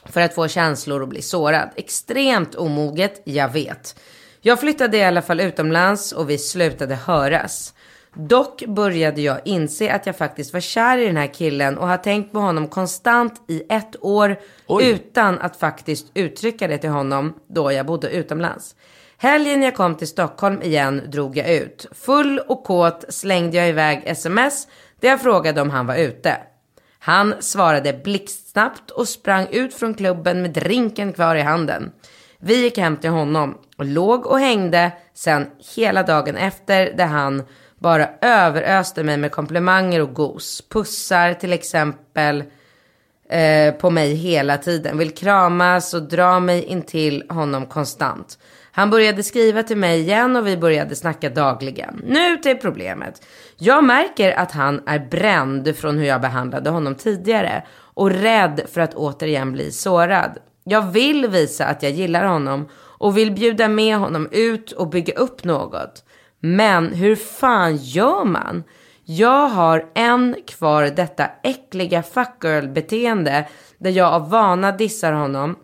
[0.06, 1.70] för att få känslor och bli sårad.
[1.76, 4.00] Extremt omoget, jag vet.
[4.42, 7.74] Jag flyttade i alla fall utomlands och vi slutade höras.
[8.14, 11.98] Dock började jag inse att jag faktiskt var kär i den här killen och har
[11.98, 14.90] tänkt på honom konstant i ett år Oj.
[14.90, 18.76] utan att faktiskt uttrycka det till honom då jag bodde utomlands.
[19.18, 21.86] Helgen jag kom till Stockholm igen drog jag ut.
[21.92, 24.68] Full och kåt slängde jag iväg sms
[25.00, 26.38] där jag frågade om han var ute.
[27.08, 31.92] Han svarade blixtsnabbt och sprang ut från klubben med drinken kvar i handen.
[32.40, 37.44] Vi gick hem till honom och låg och hängde sen hela dagen efter där han
[37.80, 40.64] bara överöste mig med komplimanger och gos.
[40.70, 42.44] Pussar till exempel
[43.30, 44.98] eh, på mig hela tiden.
[44.98, 48.38] Vill kramas och dra mig in till honom konstant.
[48.78, 52.02] Han började skriva till mig igen och vi började snacka dagligen.
[52.04, 53.26] Nu till problemet.
[53.58, 57.64] Jag märker att han är bränd från hur jag behandlade honom tidigare
[57.94, 60.38] och rädd för att återigen bli sårad.
[60.64, 65.14] Jag vill visa att jag gillar honom och vill bjuda med honom ut och bygga
[65.14, 66.04] upp något.
[66.40, 68.64] Men hur fan gör man?
[69.06, 75.56] Jag har än kvar detta äckliga fuckgirl-beteende där jag av vana dissar honom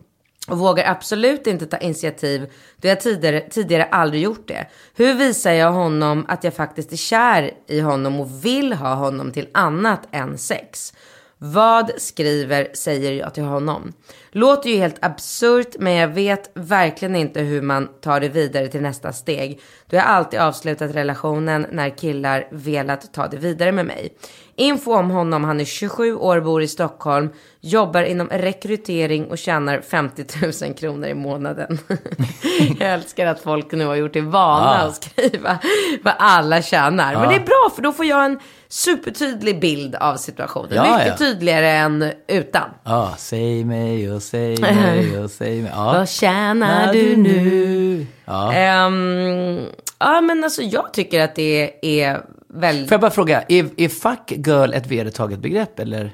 [0.47, 4.67] och vågar absolut inte ta initiativ då jag tidigare, tidigare aldrig gjort det.
[4.95, 9.31] Hur visar jag honom att jag faktiskt är kär i honom och vill ha honom
[9.31, 10.93] till annat än sex?
[11.37, 13.93] Vad skriver säger jag till honom?
[14.35, 18.81] Låter ju helt absurt men jag vet verkligen inte hur man tar det vidare till
[18.81, 19.59] nästa steg.
[19.89, 24.13] Då jag alltid avslutat relationen när killar velat ta det vidare med mig.
[24.55, 27.29] Info om honom, han är 27 år, bor i Stockholm,
[27.61, 30.25] jobbar inom rekrytering och tjänar 50
[30.65, 31.79] 000 kronor i månaden.
[32.79, 34.87] jag älskar att folk nu har gjort det vana Ah.
[34.87, 35.59] att skriva
[36.03, 37.13] vad alla tjänar.
[37.15, 40.69] Men det är bra för då får jag en supertydlig bild av situationen.
[40.75, 41.17] Ja, Mycket ja.
[41.17, 42.69] tydligare än utan.
[42.83, 45.71] Ja, säg mig och säg mig och säg mig.
[45.75, 45.83] Ja.
[45.83, 48.05] Vad tjänar du nu?
[48.25, 48.53] Ja.
[48.53, 49.65] Ehm,
[49.99, 52.89] ja men alltså jag tycker att det är väldigt...
[52.89, 56.11] Får jag bara fråga, är, är fuck girl ett vedertaget begrepp eller?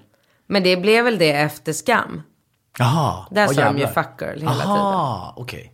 [0.47, 2.21] Men det blev väl det efter skam.
[2.79, 3.25] Jaha.
[3.31, 4.67] Där sa de ju fuck girl hela tiden.
[4.69, 5.73] Aha, okej.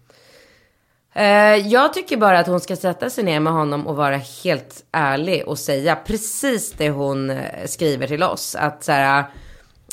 [1.13, 4.83] Eh, jag tycker bara att hon ska sätta sig ner med honom och vara helt
[4.91, 8.55] ärlig och säga precis det hon eh, skriver till oss.
[8.55, 9.23] Att så här,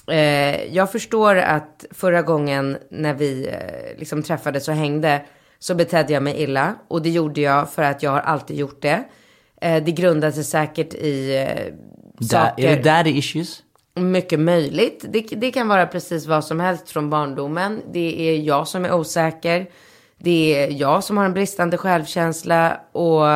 [0.08, 5.22] eh, jag förstår att förra gången när vi eh, liksom träffades och hängde
[5.58, 6.74] så betedde jag mig illa.
[6.88, 9.04] Och det gjorde jag för att jag har alltid gjort det.
[9.60, 12.68] Eh, det grundar sig säkert i eh, saker.
[12.68, 13.62] är det daddy issues?
[13.94, 15.04] Mycket möjligt.
[15.08, 17.82] Det, det kan vara precis vad som helst från barndomen.
[17.92, 19.66] Det är jag som är osäker.
[20.18, 22.80] Det är jag som har en bristande självkänsla.
[22.92, 23.26] Och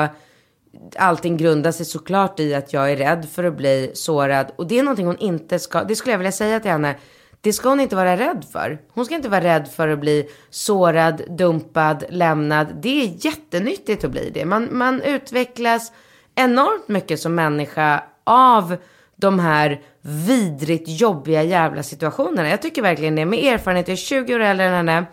[0.97, 4.53] allting grundar sig såklart i att jag är rädd för att bli sårad.
[4.57, 6.95] Och det är någonting hon inte ska, det skulle jag vilja säga till henne.
[7.41, 8.79] Det ska hon inte vara rädd för.
[8.93, 12.67] Hon ska inte vara rädd för att bli sårad, dumpad, lämnad.
[12.83, 14.45] Det är jättenyttigt att bli det.
[14.45, 15.93] Man, man utvecklas
[16.35, 18.77] enormt mycket som människa av
[19.17, 22.49] de här vidrigt jobbiga jävla situationerna.
[22.49, 23.25] Jag tycker verkligen det.
[23.25, 25.07] Med erfarenhet, jag är 20 år äldre än henne.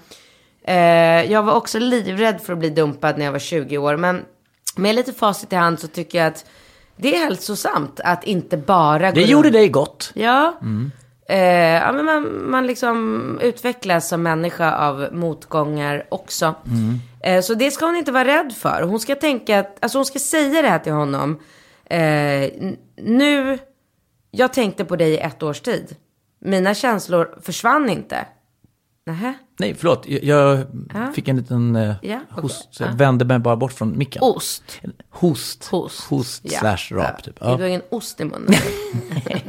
[0.63, 3.97] Eh, jag var också livrädd för att bli dumpad när jag var 20 år.
[3.97, 4.26] Men
[4.76, 6.46] med lite facit i hand så tycker jag att
[6.96, 10.12] det är hälsosamt att inte bara gå Det runt- gjorde dig gott.
[10.16, 10.60] Ja.
[11.30, 11.38] Eh,
[11.74, 16.56] ja men man, man liksom utvecklas som människa av motgångar också.
[17.24, 18.82] Eh, så det ska hon inte vara rädd för.
[18.82, 21.40] Hon ska tänka att, alltså hon ska säga det här till honom.
[21.86, 22.52] Eh,
[22.98, 23.60] nu,
[24.32, 25.96] jag tänkte på dig i ett års tid.
[26.40, 28.26] Mina känslor försvann inte.
[29.06, 29.34] Nähä?
[29.60, 30.06] Nej, förlåt.
[30.08, 30.24] Jag,
[30.94, 32.68] jag fick en liten eh, Ja, host.
[32.72, 34.22] Så jag vände mig bara bort från micken.
[34.24, 34.63] Ost.
[35.10, 35.68] Host.
[35.68, 36.02] Host.
[36.10, 36.60] Host Ja.
[36.60, 37.24] slash rap, Ja.
[37.24, 37.39] typ.
[37.39, 37.52] Du Ja.
[37.52, 38.54] har ingen ost i munnen.
[39.26, 39.44] Nej,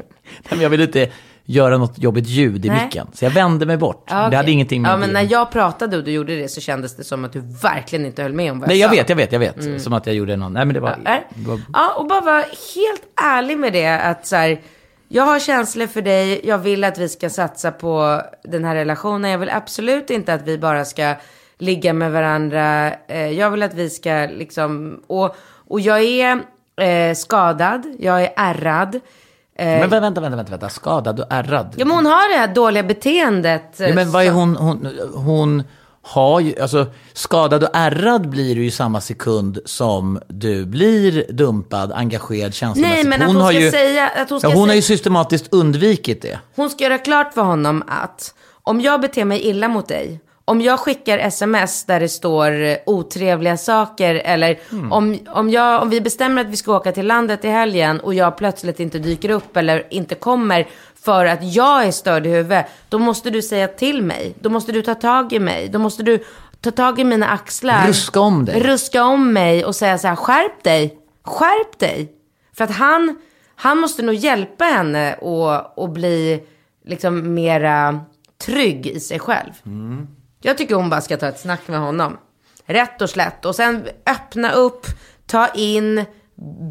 [0.50, 1.10] men jag ville inte
[1.44, 2.84] göra något jobbigt ljud i Nej.
[2.84, 3.06] micken.
[3.12, 4.04] Så jag vände mig bort.
[4.10, 4.90] Ja, Det hade ingenting med...
[4.90, 7.40] Ja, men när jag pratade och du gjorde det så kändes det som att du
[7.62, 9.14] verkligen inte höll med om vad Nej, jag jag sa.
[9.14, 9.82] vet, jag vet, jag vet.
[9.82, 10.52] Som att jag gjorde någon...
[10.52, 10.98] Nej, men det var...
[11.04, 11.60] Ja, det var...
[11.72, 14.00] Ja, och bara vara helt ärlig med det.
[14.00, 14.60] Att så här,
[15.14, 16.40] jag har känslor för dig.
[16.44, 19.30] Jag vill att vi ska satsa på den här relationen.
[19.30, 21.14] Jag vill absolut inte att vi bara ska
[21.58, 22.92] ligga med varandra.
[23.08, 25.00] Eh, Jag vill att vi ska liksom...
[25.06, 25.36] Och,
[25.68, 26.40] och jag är
[26.80, 27.82] eh, skadad.
[27.98, 29.00] Jag är ärrad.
[29.58, 30.68] Men vänta, vänta, vänta, vänta.
[30.68, 31.74] Skadad och ärrad.
[31.76, 33.80] Ja, men hon har det här dåliga beteendet.
[33.80, 35.62] eh, Ja, men vad är hon, hon, hon
[36.04, 41.92] har ju, alltså skadad och ärrad blir du ju samma sekund som du blir dumpad,
[41.92, 43.08] engagerad känslomässigt.
[43.08, 44.08] Nej, men att hon, har ju, säga...
[44.08, 46.38] Att hon, ska ja, hon har säga ju systematiskt undvikit det.
[46.56, 50.60] Hon ska göra klart för honom att om jag beter mig illa mot dig, om
[50.60, 54.92] jag skickar sms där det står eh, otrevliga saker eller Mm.
[54.92, 58.14] om, om, jag, om vi bestämmer att vi ska åka till landet i helgen och
[58.14, 60.66] jag plötsligt inte dyker upp eller inte kommer
[61.04, 64.34] för att jag är störd i huvudet, då måste du säga till mig.
[64.40, 65.68] Då måste du ta tag i mig.
[65.68, 66.24] Då måste du
[66.60, 67.86] ta tag i mina axlar.
[67.86, 68.60] Ruska om dig.
[68.60, 70.98] Ruska om mig och säga så här, skärp dig.
[71.24, 72.12] Skärp dig.
[72.56, 73.18] För att han,
[73.54, 76.42] han måste nog hjälpa henne att att bli
[76.84, 78.00] liksom mera
[78.44, 79.52] trygg i sig själv.
[80.42, 82.16] Jag tycker hon bara ska ta ett snack med honom.
[82.66, 83.44] Rätt och slätt.
[83.44, 84.86] Och sen öppna upp,
[85.26, 86.04] ta in,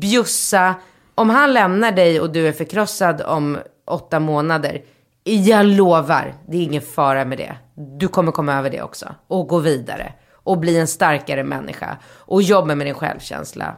[0.02, 0.76] bjussa.
[1.16, 4.82] Om han lämnar dig och du är förkrossad om åtta månader.
[5.24, 7.56] Jag lovar, det är ingen fara med det.
[7.76, 9.16] Du kommer komma över det också.
[9.28, 10.14] Och gå vidare.
[10.34, 11.98] Och bli en starkare människa.
[12.06, 13.78] Och jobba med din självkänsla.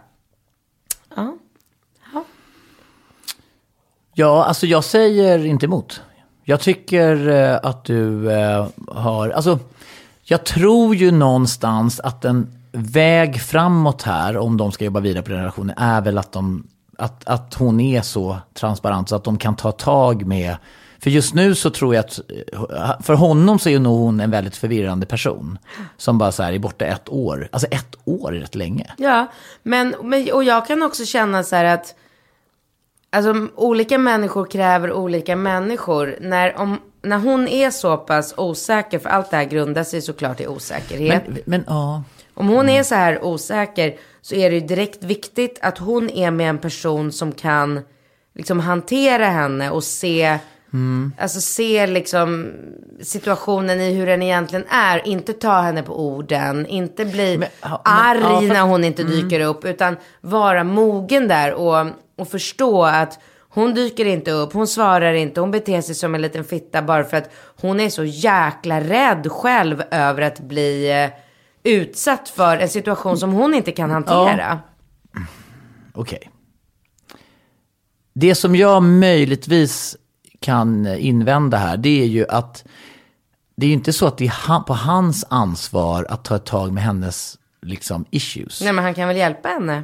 [1.15, 1.37] Ja.
[4.13, 6.01] Ja, alltså jag säger inte emot.
[6.43, 9.59] Jag tycker eh, att du eh, har, alltså
[10.23, 15.29] jag tror ju någonstans att en väg framåt här, om de ska jobba vidare på
[15.29, 16.67] den relationen, är väl att, de,
[16.97, 20.57] att, att hon är så transparent så att de kan ta tag med
[20.99, 22.19] för just nu så tror jag att,
[23.05, 25.57] för honom så är nog hon en väldigt förvirrande person.
[25.97, 27.49] Som bara så här är borta ett år.
[27.51, 28.93] Alltså ett år är rätt länge.
[28.97, 29.27] Ja,
[29.63, 31.95] men, men och jag kan också känna så här att
[33.11, 36.15] alltså, olika människor kräver olika människor.
[36.21, 40.39] När, om, när hon är så pass osäker, för allt det här grundar sig såklart
[40.39, 41.23] i osäkerhet.
[41.27, 45.59] Men, men ja, Om hon är så här osäker så är det ju direkt viktigt
[45.61, 47.81] att hon är med en person som kan
[48.35, 50.37] liksom hantera henne och se,
[51.17, 52.51] alltså se liksom
[53.01, 55.07] situationen i hur den egentligen är.
[55.07, 59.03] Inte ta henne på orden, inte bli Men, men, arg ja, för- när hon inte
[59.03, 63.19] dyker upp, utan vara mogen där och, och förstå att
[63.49, 67.03] hon dyker inte upp, hon svarar inte, hon beter sig som en liten fitta bara
[67.03, 67.29] för att
[67.61, 71.24] hon är så jäkla rädd själv över att bli eh,
[71.65, 74.59] utsatt för en situation som hon inte kan hantera.
[75.93, 76.31] okej.
[78.13, 79.97] Det som jag möjligtvis
[80.39, 82.65] kan invända här, det är ju att
[83.57, 86.73] det är ju inte så att det är på hans ansvar att ta ett tag
[86.73, 88.61] med hennes liksom, issues.
[88.61, 89.83] Nej men han kan väl hjälpa henne?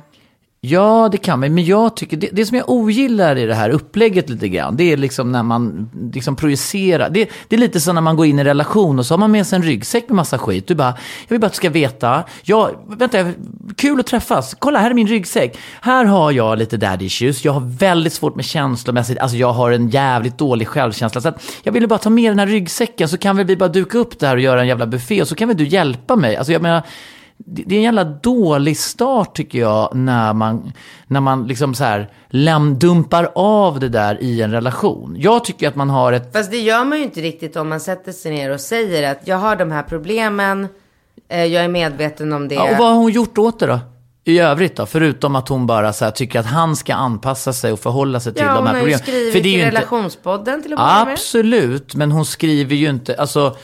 [0.63, 1.53] Ja, det kan man.
[1.53, 4.83] Men jag tycker, det, det som jag ogillar i det här upplägget lite grann, det
[4.83, 7.09] är liksom när man liksom projicerar.
[7.09, 9.19] Det, det är lite som när man går in i en relation och så har
[9.19, 10.67] man med sig en ryggsäck med massa skit.
[10.67, 10.97] Du bara,
[11.27, 13.31] jag vill bara att du ska veta, jag, vänta,
[13.77, 14.55] kul att träffas.
[14.59, 15.57] Kolla, här är min ryggsäck.
[15.81, 17.45] Här har jag lite daddy issues.
[17.45, 21.21] Jag har väldigt svårt med känslomässigt, alltså jag har en jävligt dålig självkänsla.
[21.21, 23.69] Så att jag ville bara ta med den här ryggsäcken så kan väl vi bara
[23.69, 26.15] duka upp det här och göra en jävla buffé och så kan väl du hjälpa
[26.15, 26.35] mig.
[26.35, 26.83] Alltså jag menar,
[27.45, 30.73] det är en jävla dålig start tycker jag när man,
[31.07, 35.15] när man liksom så här läm, dumpar av det där i en relation.
[35.19, 36.33] Jag tycker att man har ett...
[36.33, 39.27] Fast det gör man ju inte riktigt om man sätter sig ner och säger att
[39.27, 40.67] jag har de här problemen,
[41.29, 42.55] eh, jag är medveten om det.
[42.55, 43.79] Ja, och vad har hon gjort åt det då?
[44.23, 44.85] I övrigt då?
[44.85, 48.43] Förutom att hon bara så tycker att han ska anpassa sig och förhålla sig till
[48.43, 48.99] Ja, de hon här har ju problemen.
[48.99, 49.77] skrivit För det är i ju inte...
[49.77, 51.13] relationspodden till att börja med.
[51.13, 53.55] Absolut, men hon skriver ju inte, alltså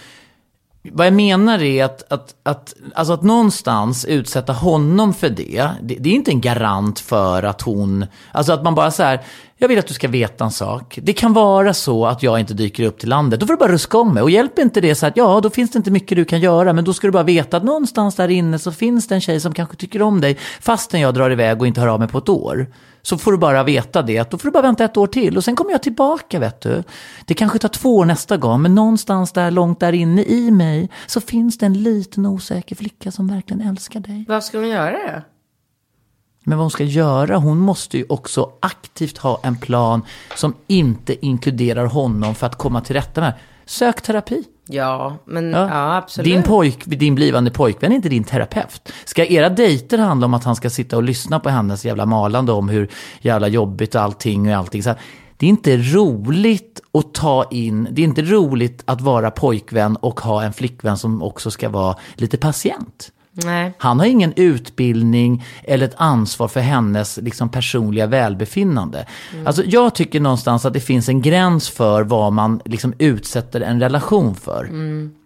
[0.91, 5.95] vad jag menar är att, att, att, alltså att någonstans utsätta honom för det, det,
[5.99, 9.21] det är inte en garant för att hon, alltså att man bara så här,
[9.57, 10.99] jag vill att du ska veta en sak.
[11.01, 13.39] Det kan vara så att jag inte dyker upp till landet.
[13.39, 14.23] Då får du bara ruska om mig.
[14.23, 16.73] Och hjälper inte det så att ja, då finns det inte mycket du kan göra.
[16.73, 19.39] Men då ska du bara veta att någonstans där inne så finns det en tjej
[19.39, 20.37] som kanske tycker om dig.
[20.61, 22.67] Fastän jag drar iväg och inte hör av mig på ett år.
[23.07, 25.37] Så får du bara veta det, att då får du bara vänta ett år till
[25.37, 26.83] och sen kommer jag tillbaka vet du.
[27.25, 30.89] Det kanske tar två år nästa gång, men någonstans där långt där inne i mig
[31.07, 34.25] så finns det en liten osäker flicka som verkligen älskar dig.
[34.27, 35.21] Vad ska hon göra då?
[36.43, 40.01] Men vad hon ska göra, hon måste ju också aktivt ha en plan
[40.35, 43.33] som inte inkluderar honom för att komma till rätta med.
[43.65, 44.43] Sök terapi.
[44.69, 46.33] Ja, men ja, absolut.
[46.33, 48.91] Din, pojk, din blivande pojkvän är inte din terapeut.
[49.05, 52.51] Ska era dejter handla om att han ska sitta och lyssna på hennes jävla malande
[52.51, 52.89] om hur
[53.21, 54.83] jävla jobbigt och allting och allting.
[54.83, 54.99] Så här,
[55.37, 60.19] det är inte roligt att ta in, det är inte roligt att vara pojkvän och
[60.19, 63.11] ha en flickvän som också ska vara lite patient.
[63.45, 63.73] Nej.
[63.77, 69.05] Han har ingen utbildning eller ett ansvar för hennes liksom, personliga välbefinnande.
[69.45, 73.79] Alltså, jag tycker någonstans att det finns en gräns för vad man liksom, utsätter en
[73.79, 74.69] relation för.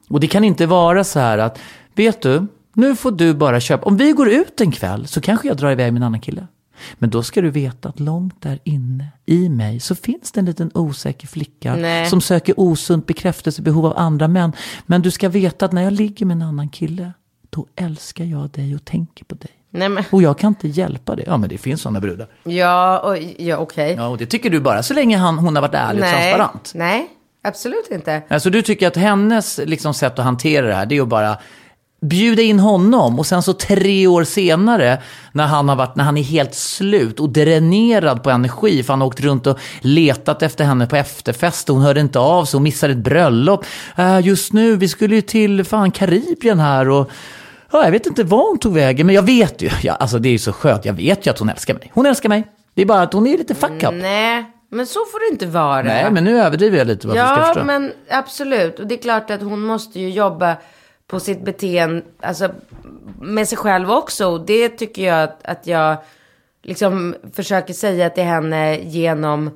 [0.10, 1.60] Och det kan inte vara så här att,
[1.96, 5.48] vet du, nu får du bara köpa, om vi går ut en kväll så kanske
[5.48, 6.48] jag drar iväg med en annan kille.
[6.96, 10.46] Men då ska du veta att långt där inne i mig så finns det en
[10.46, 12.10] liten osäker flicka Nej.
[12.10, 14.52] som söker osunt bekräftelsebehov av andra män.
[14.86, 17.14] Men du ska veta att när jag ligger med en annan kille,
[17.56, 19.52] då älskar jag dig och tänker på dig.
[19.74, 21.24] Nej men, Och jag kan inte hjälpa det.
[21.28, 22.28] Ja, men det finns sådana brudar.
[22.44, 23.94] ja, och, ja okej.
[23.98, 26.32] Ja, och det tycker du bara så länge han, hon har varit ärlig och Nej,
[26.34, 26.72] transparent.
[26.76, 27.08] nej,
[27.44, 28.22] absolut inte.
[28.30, 31.38] Alltså du tycker att hennes liksom, sätt att hantera det här, det är att bara
[32.06, 36.18] bjuda in honom och sen så tre år senare när han har varit, när han
[36.18, 40.64] är helt slut och dränerad på energi för han har åkt runt och letat efter
[40.66, 43.66] henne på efterfest och hon hörde inte av sig och missade ett bröllop.
[43.98, 47.10] Äh, just nu, vi skulle ju till fan Karibien här och
[47.72, 50.30] ja, jag vet inte var hon tog vägen men jag vet ju, ja, alltså det
[50.30, 51.92] är ju så skönt, jag vet ju att hon älskar mig.
[51.94, 52.44] Hon älskar mig.
[52.74, 53.94] Det är bara att hon är lite fuck up.
[53.94, 55.82] Nej, men så får det inte vara.
[55.84, 57.64] Nej, men nu överdriver jag lite vad du ska Ja, förstå.
[57.64, 58.80] men absolut.
[58.80, 60.56] Och det är klart att hon måste ju jobba
[61.08, 62.50] på sitt beteende, alltså
[63.22, 64.28] med sig själv också.
[64.28, 65.98] Och det tycker jag att, att jag
[66.64, 69.52] liksom försöker säga till henne genom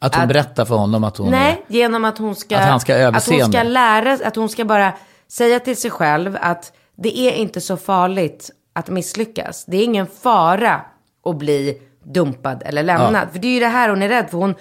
[0.00, 2.56] Att hon att- berättar för honom att hon Nej, genom att hon ska...
[2.58, 3.58] Att han ska Att hon överseende.
[3.58, 4.92] ska lära, att hon ska bara
[5.28, 9.64] säga till sig själv att det är inte så farligt att misslyckas.
[9.64, 10.80] Det är ingen fara
[11.24, 13.28] att bli dumpad eller lämnad.
[13.32, 14.38] För det är ju det här hon är rädd för.
[14.38, 14.54] Hon,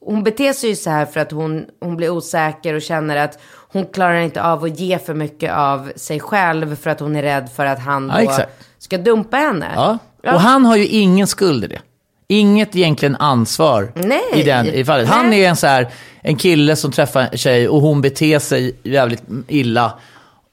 [0.00, 3.38] hon beter sig ju så här för att hon, hon blir osäker och känner att
[3.72, 7.22] hon klarar inte av att ge för mycket av sig själv för att hon är
[7.22, 8.52] rädd för att han Ja, då exakt.
[8.78, 9.66] ska dumpa henne.
[9.74, 9.98] Ja.
[10.22, 11.80] Och han har ju ingen skuld i det.
[12.28, 14.20] Inget egentligen ansvar Nej.
[14.34, 15.08] i, den, i fallet.
[15.08, 15.44] Han Nej.
[15.44, 15.88] är en, så här,
[16.20, 19.98] en kille som träffar en tjej och hon beter sig jävligt illa.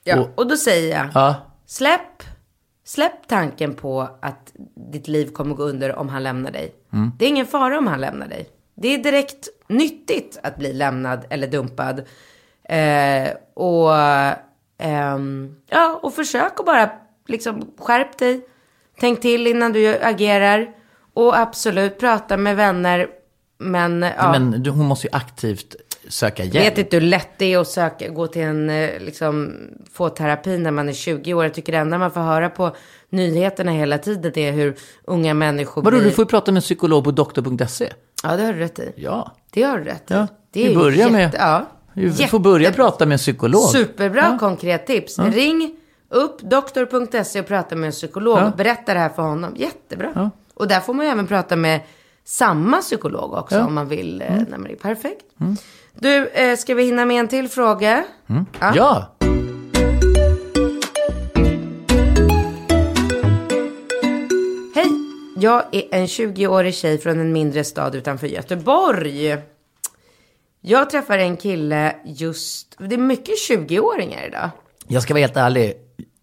[0.08, 1.36] Ja, Och, och då säger jag, ja.
[1.66, 2.24] Släpp,
[2.86, 4.53] släpp tanken på att
[4.91, 6.76] ditt liv kommer gå under om han lämnar dig.
[6.93, 7.12] Mm.
[7.20, 8.49] Det är ingen fara om han lämnar dig.
[8.76, 11.99] Det är direkt nyttigt att bli lämnad eller dumpad.
[12.70, 13.93] Eh, och,
[14.78, 16.89] ehm, ja, och försök att bara
[17.28, 18.45] liksom skärp dig.
[18.99, 20.68] Tänk till innan du agerar.
[21.14, 23.08] Och absolut prata med vänner.
[23.58, 24.32] Men, ja.
[24.32, 25.76] Men hon måste ju aktivt
[26.10, 26.55] söka hjälp.
[26.55, 29.53] Jag vet inte hur lätt det är att söka, gå till en, eh, liksom,
[29.93, 31.43] få terapi när man är 20 år.
[31.43, 32.76] Jag tycker det enda man får höra på
[33.10, 36.05] nyheterna hela tiden är hur unga människor Vadå, blir...
[36.10, 37.93] du får ju prata med en psykolog på doktor.se.
[38.24, 38.93] Ja, det har du rätt i.
[38.95, 39.36] Ja.
[39.51, 40.14] Det har du rätt i.
[40.14, 41.66] Ja, det är vi börjar med- jätte- Ja.
[41.93, 43.62] Du får börja Jätte- prata med en psykolog.
[43.70, 45.20] Superbra konkret tips.
[45.20, 45.76] Ring
[46.10, 48.38] upp doktor.se och prata med en psykolog.
[48.39, 48.51] Ja.
[48.58, 49.53] Berätta det här för honom.
[49.55, 50.12] Jättebra.
[50.16, 50.30] Ja.
[50.53, 51.80] Och där får man ju även prata med
[52.26, 53.60] samma psykolog också Ja.
[53.60, 53.68] Mm.
[53.68, 54.22] om man vill.
[54.22, 55.26] Eh, nej, men det är perfekt.
[56.00, 58.04] Du, eh, ska vi hinna med en till fråga?
[58.60, 58.74] Ja.
[58.76, 59.16] Ja.
[64.76, 64.91] Hej!
[65.39, 69.38] Jag är en 20-årig tjej från en mindre stad utanför Göteborg.
[70.62, 72.76] Jag träffar en kille just...
[72.78, 74.50] Det är mycket 20-åringar idag.
[74.88, 75.74] Jag ska vara helt ärlig.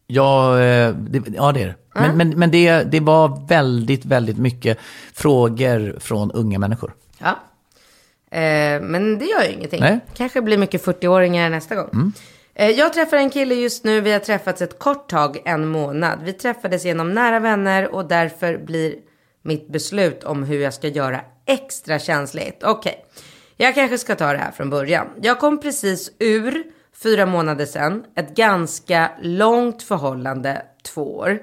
[0.07, 1.75] Jag, eh, det, ja, det är det.
[1.95, 4.79] Men, men, men det, det var väldigt, väldigt mycket
[5.13, 6.95] frågor från unga människor.
[7.19, 7.39] Ja.
[8.35, 9.81] Eh, men det gör ju ingenting.
[9.81, 10.01] Nej.
[10.15, 12.13] Kanske blir mycket 40-åringar nästa gång.
[12.55, 14.01] Eh, jag träffar en kille just nu.
[14.01, 16.19] Vi har träffats ett kort tag, en månad.
[16.23, 18.95] Vi träffades genom nära vänner och därför blir
[19.43, 22.63] mitt beslut om hur jag ska göra extra känsligt.
[22.63, 23.05] Okej,
[23.57, 25.07] jag kanske ska ta det här från början.
[25.23, 26.65] Jag kom precis ur,
[27.03, 31.39] fyra månader sedan, ett ganska långt förhållande, två år.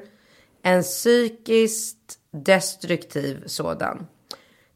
[0.63, 4.07] En psykiskt destruktiv sådan.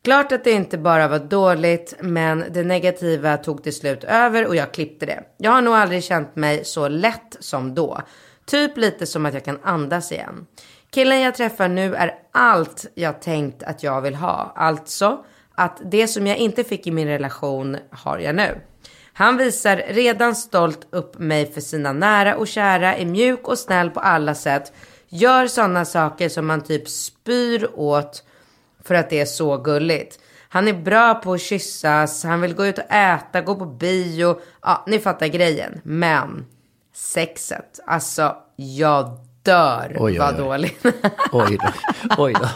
[0.06, 4.56] Klart att det inte bara var dåligt, men det negativa tog till slut över och
[4.56, 5.24] jag klippte det.
[5.38, 8.02] Jag har nog aldrig känt mig så lätt som då.
[8.46, 10.46] Typ lite som att jag kan andas igen.
[10.92, 14.54] Killen jag träffar nu är allt jag tänkt att jag vill ha.
[14.56, 15.26] Alltså
[15.56, 18.62] att det som jag inte fick i min relation har jag nu.
[19.14, 23.90] Han visar redan stolt upp mig för sina nära och kära, är mjuk och snäll
[23.90, 24.74] på alla sätt.
[25.08, 28.24] Gör sådana saker som man typ spyr åt
[28.88, 30.20] för att det är så gulligt.
[30.50, 34.40] Han är bra på att kyssas, han vill gå ut och äta, gå på bio.
[34.62, 35.82] Ja, ni fattar grejen.
[35.84, 36.46] Men
[36.94, 40.86] sexet, alltså jag dör Oj, vad dåligt.
[41.32, 41.68] Oj då.
[42.18, 42.50] Oj då.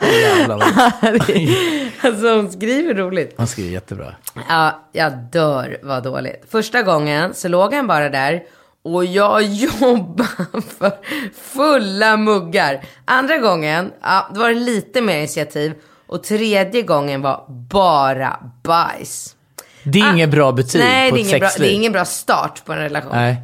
[0.00, 2.10] Oj, jävlar vad...
[2.12, 3.34] alltså hon skriver roligt.
[3.38, 4.14] Han skriver jättebra.
[4.48, 6.44] Ja, jag dör vad dåligt.
[6.48, 8.42] Första gången så låg han bara där
[8.84, 10.92] och jag jobbade för
[11.34, 12.84] fulla muggar.
[13.04, 15.74] Andra gången, ja, då var det lite mer initiativ.
[16.06, 19.36] Och tredje gången var bara bajs.
[19.84, 21.68] Det är inget bra betyg Ah, Nej, på det är, ett ingen bra, sexliv.
[21.68, 23.12] det är ingen bra start på en relation.
[23.14, 23.36] Nej.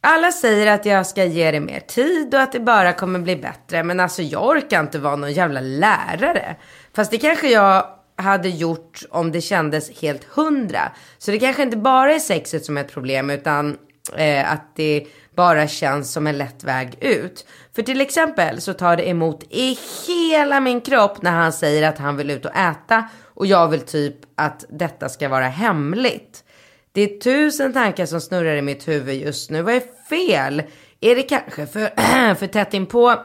[0.00, 3.36] Alla säger att jag ska ge det mer tid och att det bara kommer bli
[3.36, 3.82] bättre.
[3.82, 6.56] Men alltså jag orkar inte vara någon jävla lärare.
[6.96, 7.86] Fast det kanske jag
[8.16, 10.92] hade gjort om det kändes helt hundra.
[11.18, 13.76] Så det kanske inte bara är sexet som är ett problem utan
[14.16, 17.46] eh, att det bara känns som en lätt väg ut.
[17.74, 21.98] För till exempel så tar det emot i hela min kropp när han säger att
[21.98, 26.44] han vill ut och äta och jag vill typ att detta ska vara hemligt.
[26.92, 29.62] Det är tusen tankar som snurrar i mitt huvud just nu.
[29.62, 30.62] Vad är fel?
[31.00, 31.90] Är det kanske för,
[32.34, 33.16] för tätt in på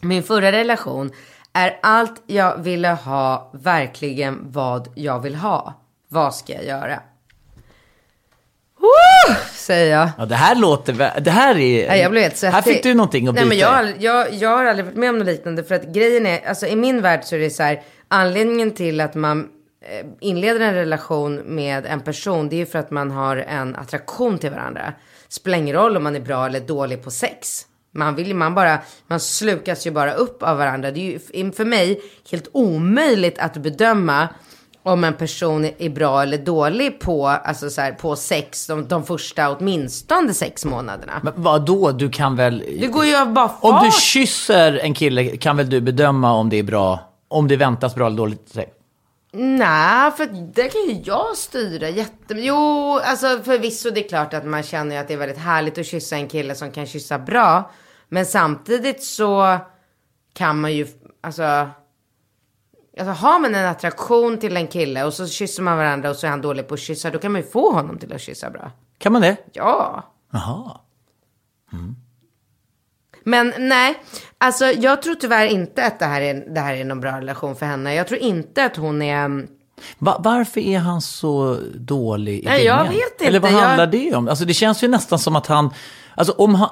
[0.00, 1.10] min förra relation?
[1.52, 5.74] Är allt jag ville ha verkligen vad jag vill ha?
[6.08, 7.00] Vad ska jag göra?
[8.82, 9.34] Woo!
[9.52, 10.08] säger jag.
[10.18, 11.20] Ja, det här låter...
[11.20, 11.88] Det här är...
[11.88, 12.54] Nej, jag blev helt svettig.
[12.54, 14.84] Här fick du någonting att Nej, bita men jag, har aldrig- jag, jag har aldrig
[14.86, 15.64] varit med om något liknande.
[15.64, 19.00] För att grejen är, alltså i min värld så är det så här, anledningen till
[19.00, 19.48] att man
[20.00, 23.76] eh, inleder en relation med en person, det är ju för att man har en
[23.76, 24.92] attraktion till varandra.
[25.28, 27.66] Spelar ingen roll om man är bra eller dålig på sex.
[27.94, 30.90] Man vill ju, man bara, man slukas ju bara upp av varandra.
[30.90, 34.28] Det är ju för mig helt omöjligt att bedöma
[34.82, 39.04] om en person är bra eller dålig på, alltså så här, på sex de, de
[39.04, 41.20] första åtminstone sex månaderna.
[41.22, 42.58] Men vadå, du kan väl...
[42.80, 43.58] Det går ju av bara fart.
[43.60, 47.56] Om du kysser en kille kan väl du bedöma om det är bra, om det
[47.56, 48.70] väntas bra eller dåligt sex?
[49.34, 52.46] Nej, för det kan ju jag styra jättemycket.
[52.46, 55.86] Jo, alltså förvisso det är klart att man känner att det är väldigt härligt att
[55.86, 57.70] kyssa en kille som kan kyssa bra.
[58.08, 59.58] Men samtidigt så
[60.34, 60.86] kan man ju,
[61.20, 61.68] alltså,
[62.98, 66.26] alltså har man en attraktion till en kille och så kysser man varandra och så
[66.26, 68.50] är han dålig på att kyssa, då kan man ju få honom till att kyssa
[68.50, 68.70] bra.
[68.98, 69.36] Kan man det?
[69.52, 70.02] Ja.
[70.32, 70.80] Jaha.
[73.24, 74.02] Men nej,
[74.38, 77.56] alltså jag tror tyvärr inte att det här är, det här är någon bra relation
[77.56, 77.94] för henne.
[77.94, 79.24] Jag tror inte att hon är...
[79.24, 79.46] mm,
[79.98, 82.92] Va, varför är han så dålig i Nej, jag bingen?
[82.94, 83.24] vet inte.
[83.24, 84.28] Eller vad Jag- handlar det om?
[84.28, 85.70] Alltså det känns ju nästan som att han...
[86.14, 86.70] Alltså om han...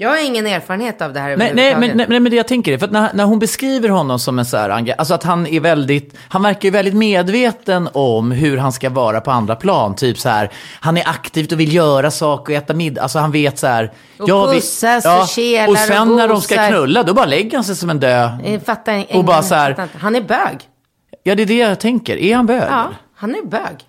[0.00, 2.48] Jag har ingen erfarenhet av det här Nej, nej, men, nej, nej, men det jag
[2.48, 5.22] tänker är, för att när, när hon beskriver honom som en så här, alltså att
[5.24, 9.56] han är väldigt, han verkar ju väldigt medveten om hur han ska vara på andra
[9.56, 9.94] plan.
[9.96, 13.30] Typ så här, han är aktivt och vill göra saker och äta middag, alltså han
[13.32, 13.92] vet så här.
[14.18, 17.26] Och jag vill- pussas och kelar Och sen och när de ska knulla, då bara
[17.26, 18.30] lägger han sig som en dö.
[18.44, 19.98] Jag fattar en, Och bara så här- fattar.
[20.00, 20.58] Han är bög.
[21.22, 22.16] Ja, det är det jag tänker.
[22.16, 22.62] Är han bög?
[22.70, 22.84] Ja,
[23.16, 23.87] han är bög.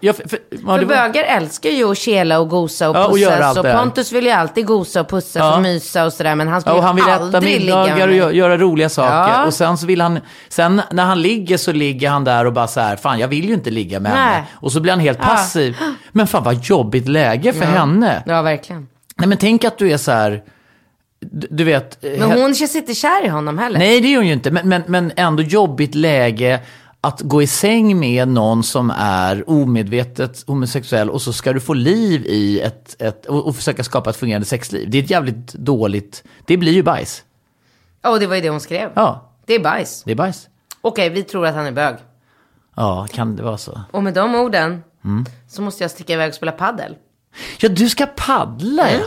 [0.00, 3.06] Ja, för, för, ja, För var- bögar älskar ju att kela och gosa och Ja,
[3.06, 3.56] och pussas.
[3.56, 3.78] och här.
[3.78, 5.56] Pontus vill ju alltid gosa och pussas Ja.
[5.56, 6.34] och mysa och sådär.
[6.34, 9.32] Men han skulle Ja, och han vill äta middagar och göra roliga saker.
[9.32, 9.44] Ja.
[9.46, 10.18] Och sen så vill han,
[10.48, 13.44] sen när han ligger så ligger han där och bara så här, fan jag vill
[13.48, 14.20] ju inte ligga med Nej.
[14.34, 14.44] henne.
[14.54, 15.76] Och så blir han helt passiv.
[16.12, 18.22] Men fan vad jobbigt läge för henne.
[18.26, 18.86] Ja, verkligen.
[19.16, 20.42] Nej men tänk att du är så här,
[21.50, 22.02] du, vet.
[22.18, 23.78] Men hon känns inte kär i honom heller.
[23.78, 26.60] Nej det är hon ju inte, men, men, men ändå jobbigt läge
[27.06, 31.74] att gå i säng med någon som är omedvetet homosexuell och så ska du få
[31.74, 34.90] liv i ett, ett och, och försöka skapa ett fungerande sexliv.
[34.90, 37.24] Det är ett jävligt dåligt, det blir ju bajs.
[38.04, 38.90] Åh, det var ju det hon skrev.
[38.94, 40.02] Ja, Det är bajs.
[40.04, 40.48] det är bajs.
[40.80, 41.96] Okej, vi tror att han är bög.
[42.76, 43.80] Ja, kan det vara så?
[43.90, 45.24] Och med de orden Mm.
[45.48, 46.96] så måste jag sticka iväg och spela paddel.
[47.60, 48.98] Ja, du ska paddla ja.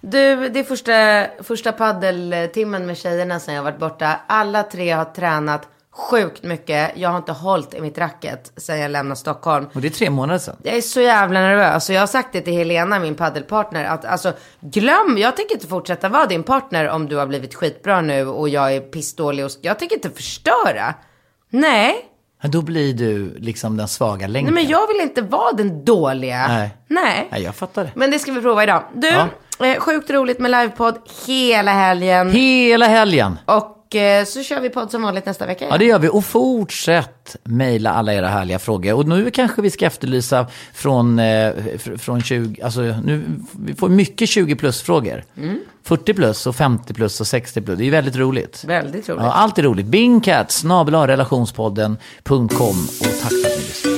[0.00, 4.20] Du, det är första, första paddeltimmen med tjejerna sen jag varit borta.
[4.26, 6.92] Alla tre har tränat sjukt mycket.
[6.96, 9.66] Jag har inte hållit i mitt racket sen jag lämnade Stockholm.
[9.74, 10.56] Och det är tre månader sedan.
[10.62, 14.04] Jag är så jävla nervös och jag har sagt det till Helena, min paddelpartner, att
[14.04, 18.26] alltså glöm, jag tänker inte fortsätta vara din partner om du har blivit skitbra nu
[18.26, 20.94] och jag är pissdålig och jag tänker inte förstöra.
[21.50, 21.94] Nej,
[22.42, 24.54] Men då blir du liksom den svaga länken.
[24.54, 26.46] nej men jag vill inte vara den dåliga.
[26.48, 26.70] Nej.
[26.88, 27.28] Nej.
[27.30, 27.90] Nej, jag fattar det.
[27.94, 28.82] Men det ska vi prova idag.
[28.94, 29.08] Du,
[29.58, 29.66] Ja.
[29.66, 32.30] eh, sjukt roligt med livepodd hela helgen.
[32.30, 33.38] Hela helgen.
[33.44, 35.66] och eh, så kör vi podd som vanligt nästa vecka.
[35.70, 36.08] Ja, det gör vi.
[36.08, 38.94] Och fortsätt mejla alla era härliga frågor.
[38.94, 43.22] Och nu kanske vi ska efterlysa från, eh, fr- från 20, alltså nu,
[43.58, 45.24] vi får mycket 20 plus-frågor.
[45.84, 47.78] 40 plus och 50 plus och 60 plus.
[47.78, 48.64] Det är väldigt roligt.
[48.64, 49.22] Väldigt roligt.
[49.22, 49.86] Ja, allt är roligt.
[49.86, 53.96] Bingcat, snabel relationspodden.com och tack för att ni lyssnade.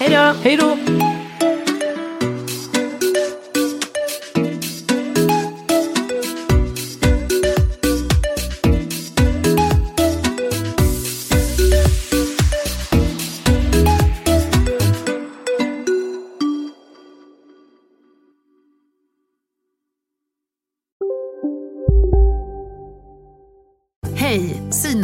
[0.00, 0.34] Hej då!
[0.42, 1.07] Hej då!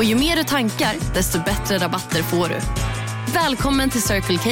[0.00, 2.56] Och ju mer du tankar, desto bättre rabatter får du.
[3.32, 4.50] Välkommen till Circle K.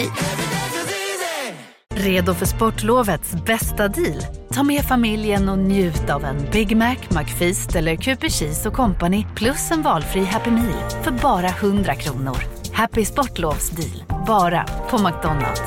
[1.95, 4.23] Redo för sportlovets bästa deal?
[4.53, 9.27] Ta med familjen och njut av en Big Mac, McFeast eller Cooper Cheese och Company
[9.37, 12.37] plus en valfri Happy Meal för bara 100 kronor.
[12.73, 15.63] Happy Sportlovs deal, bara på McDonalds.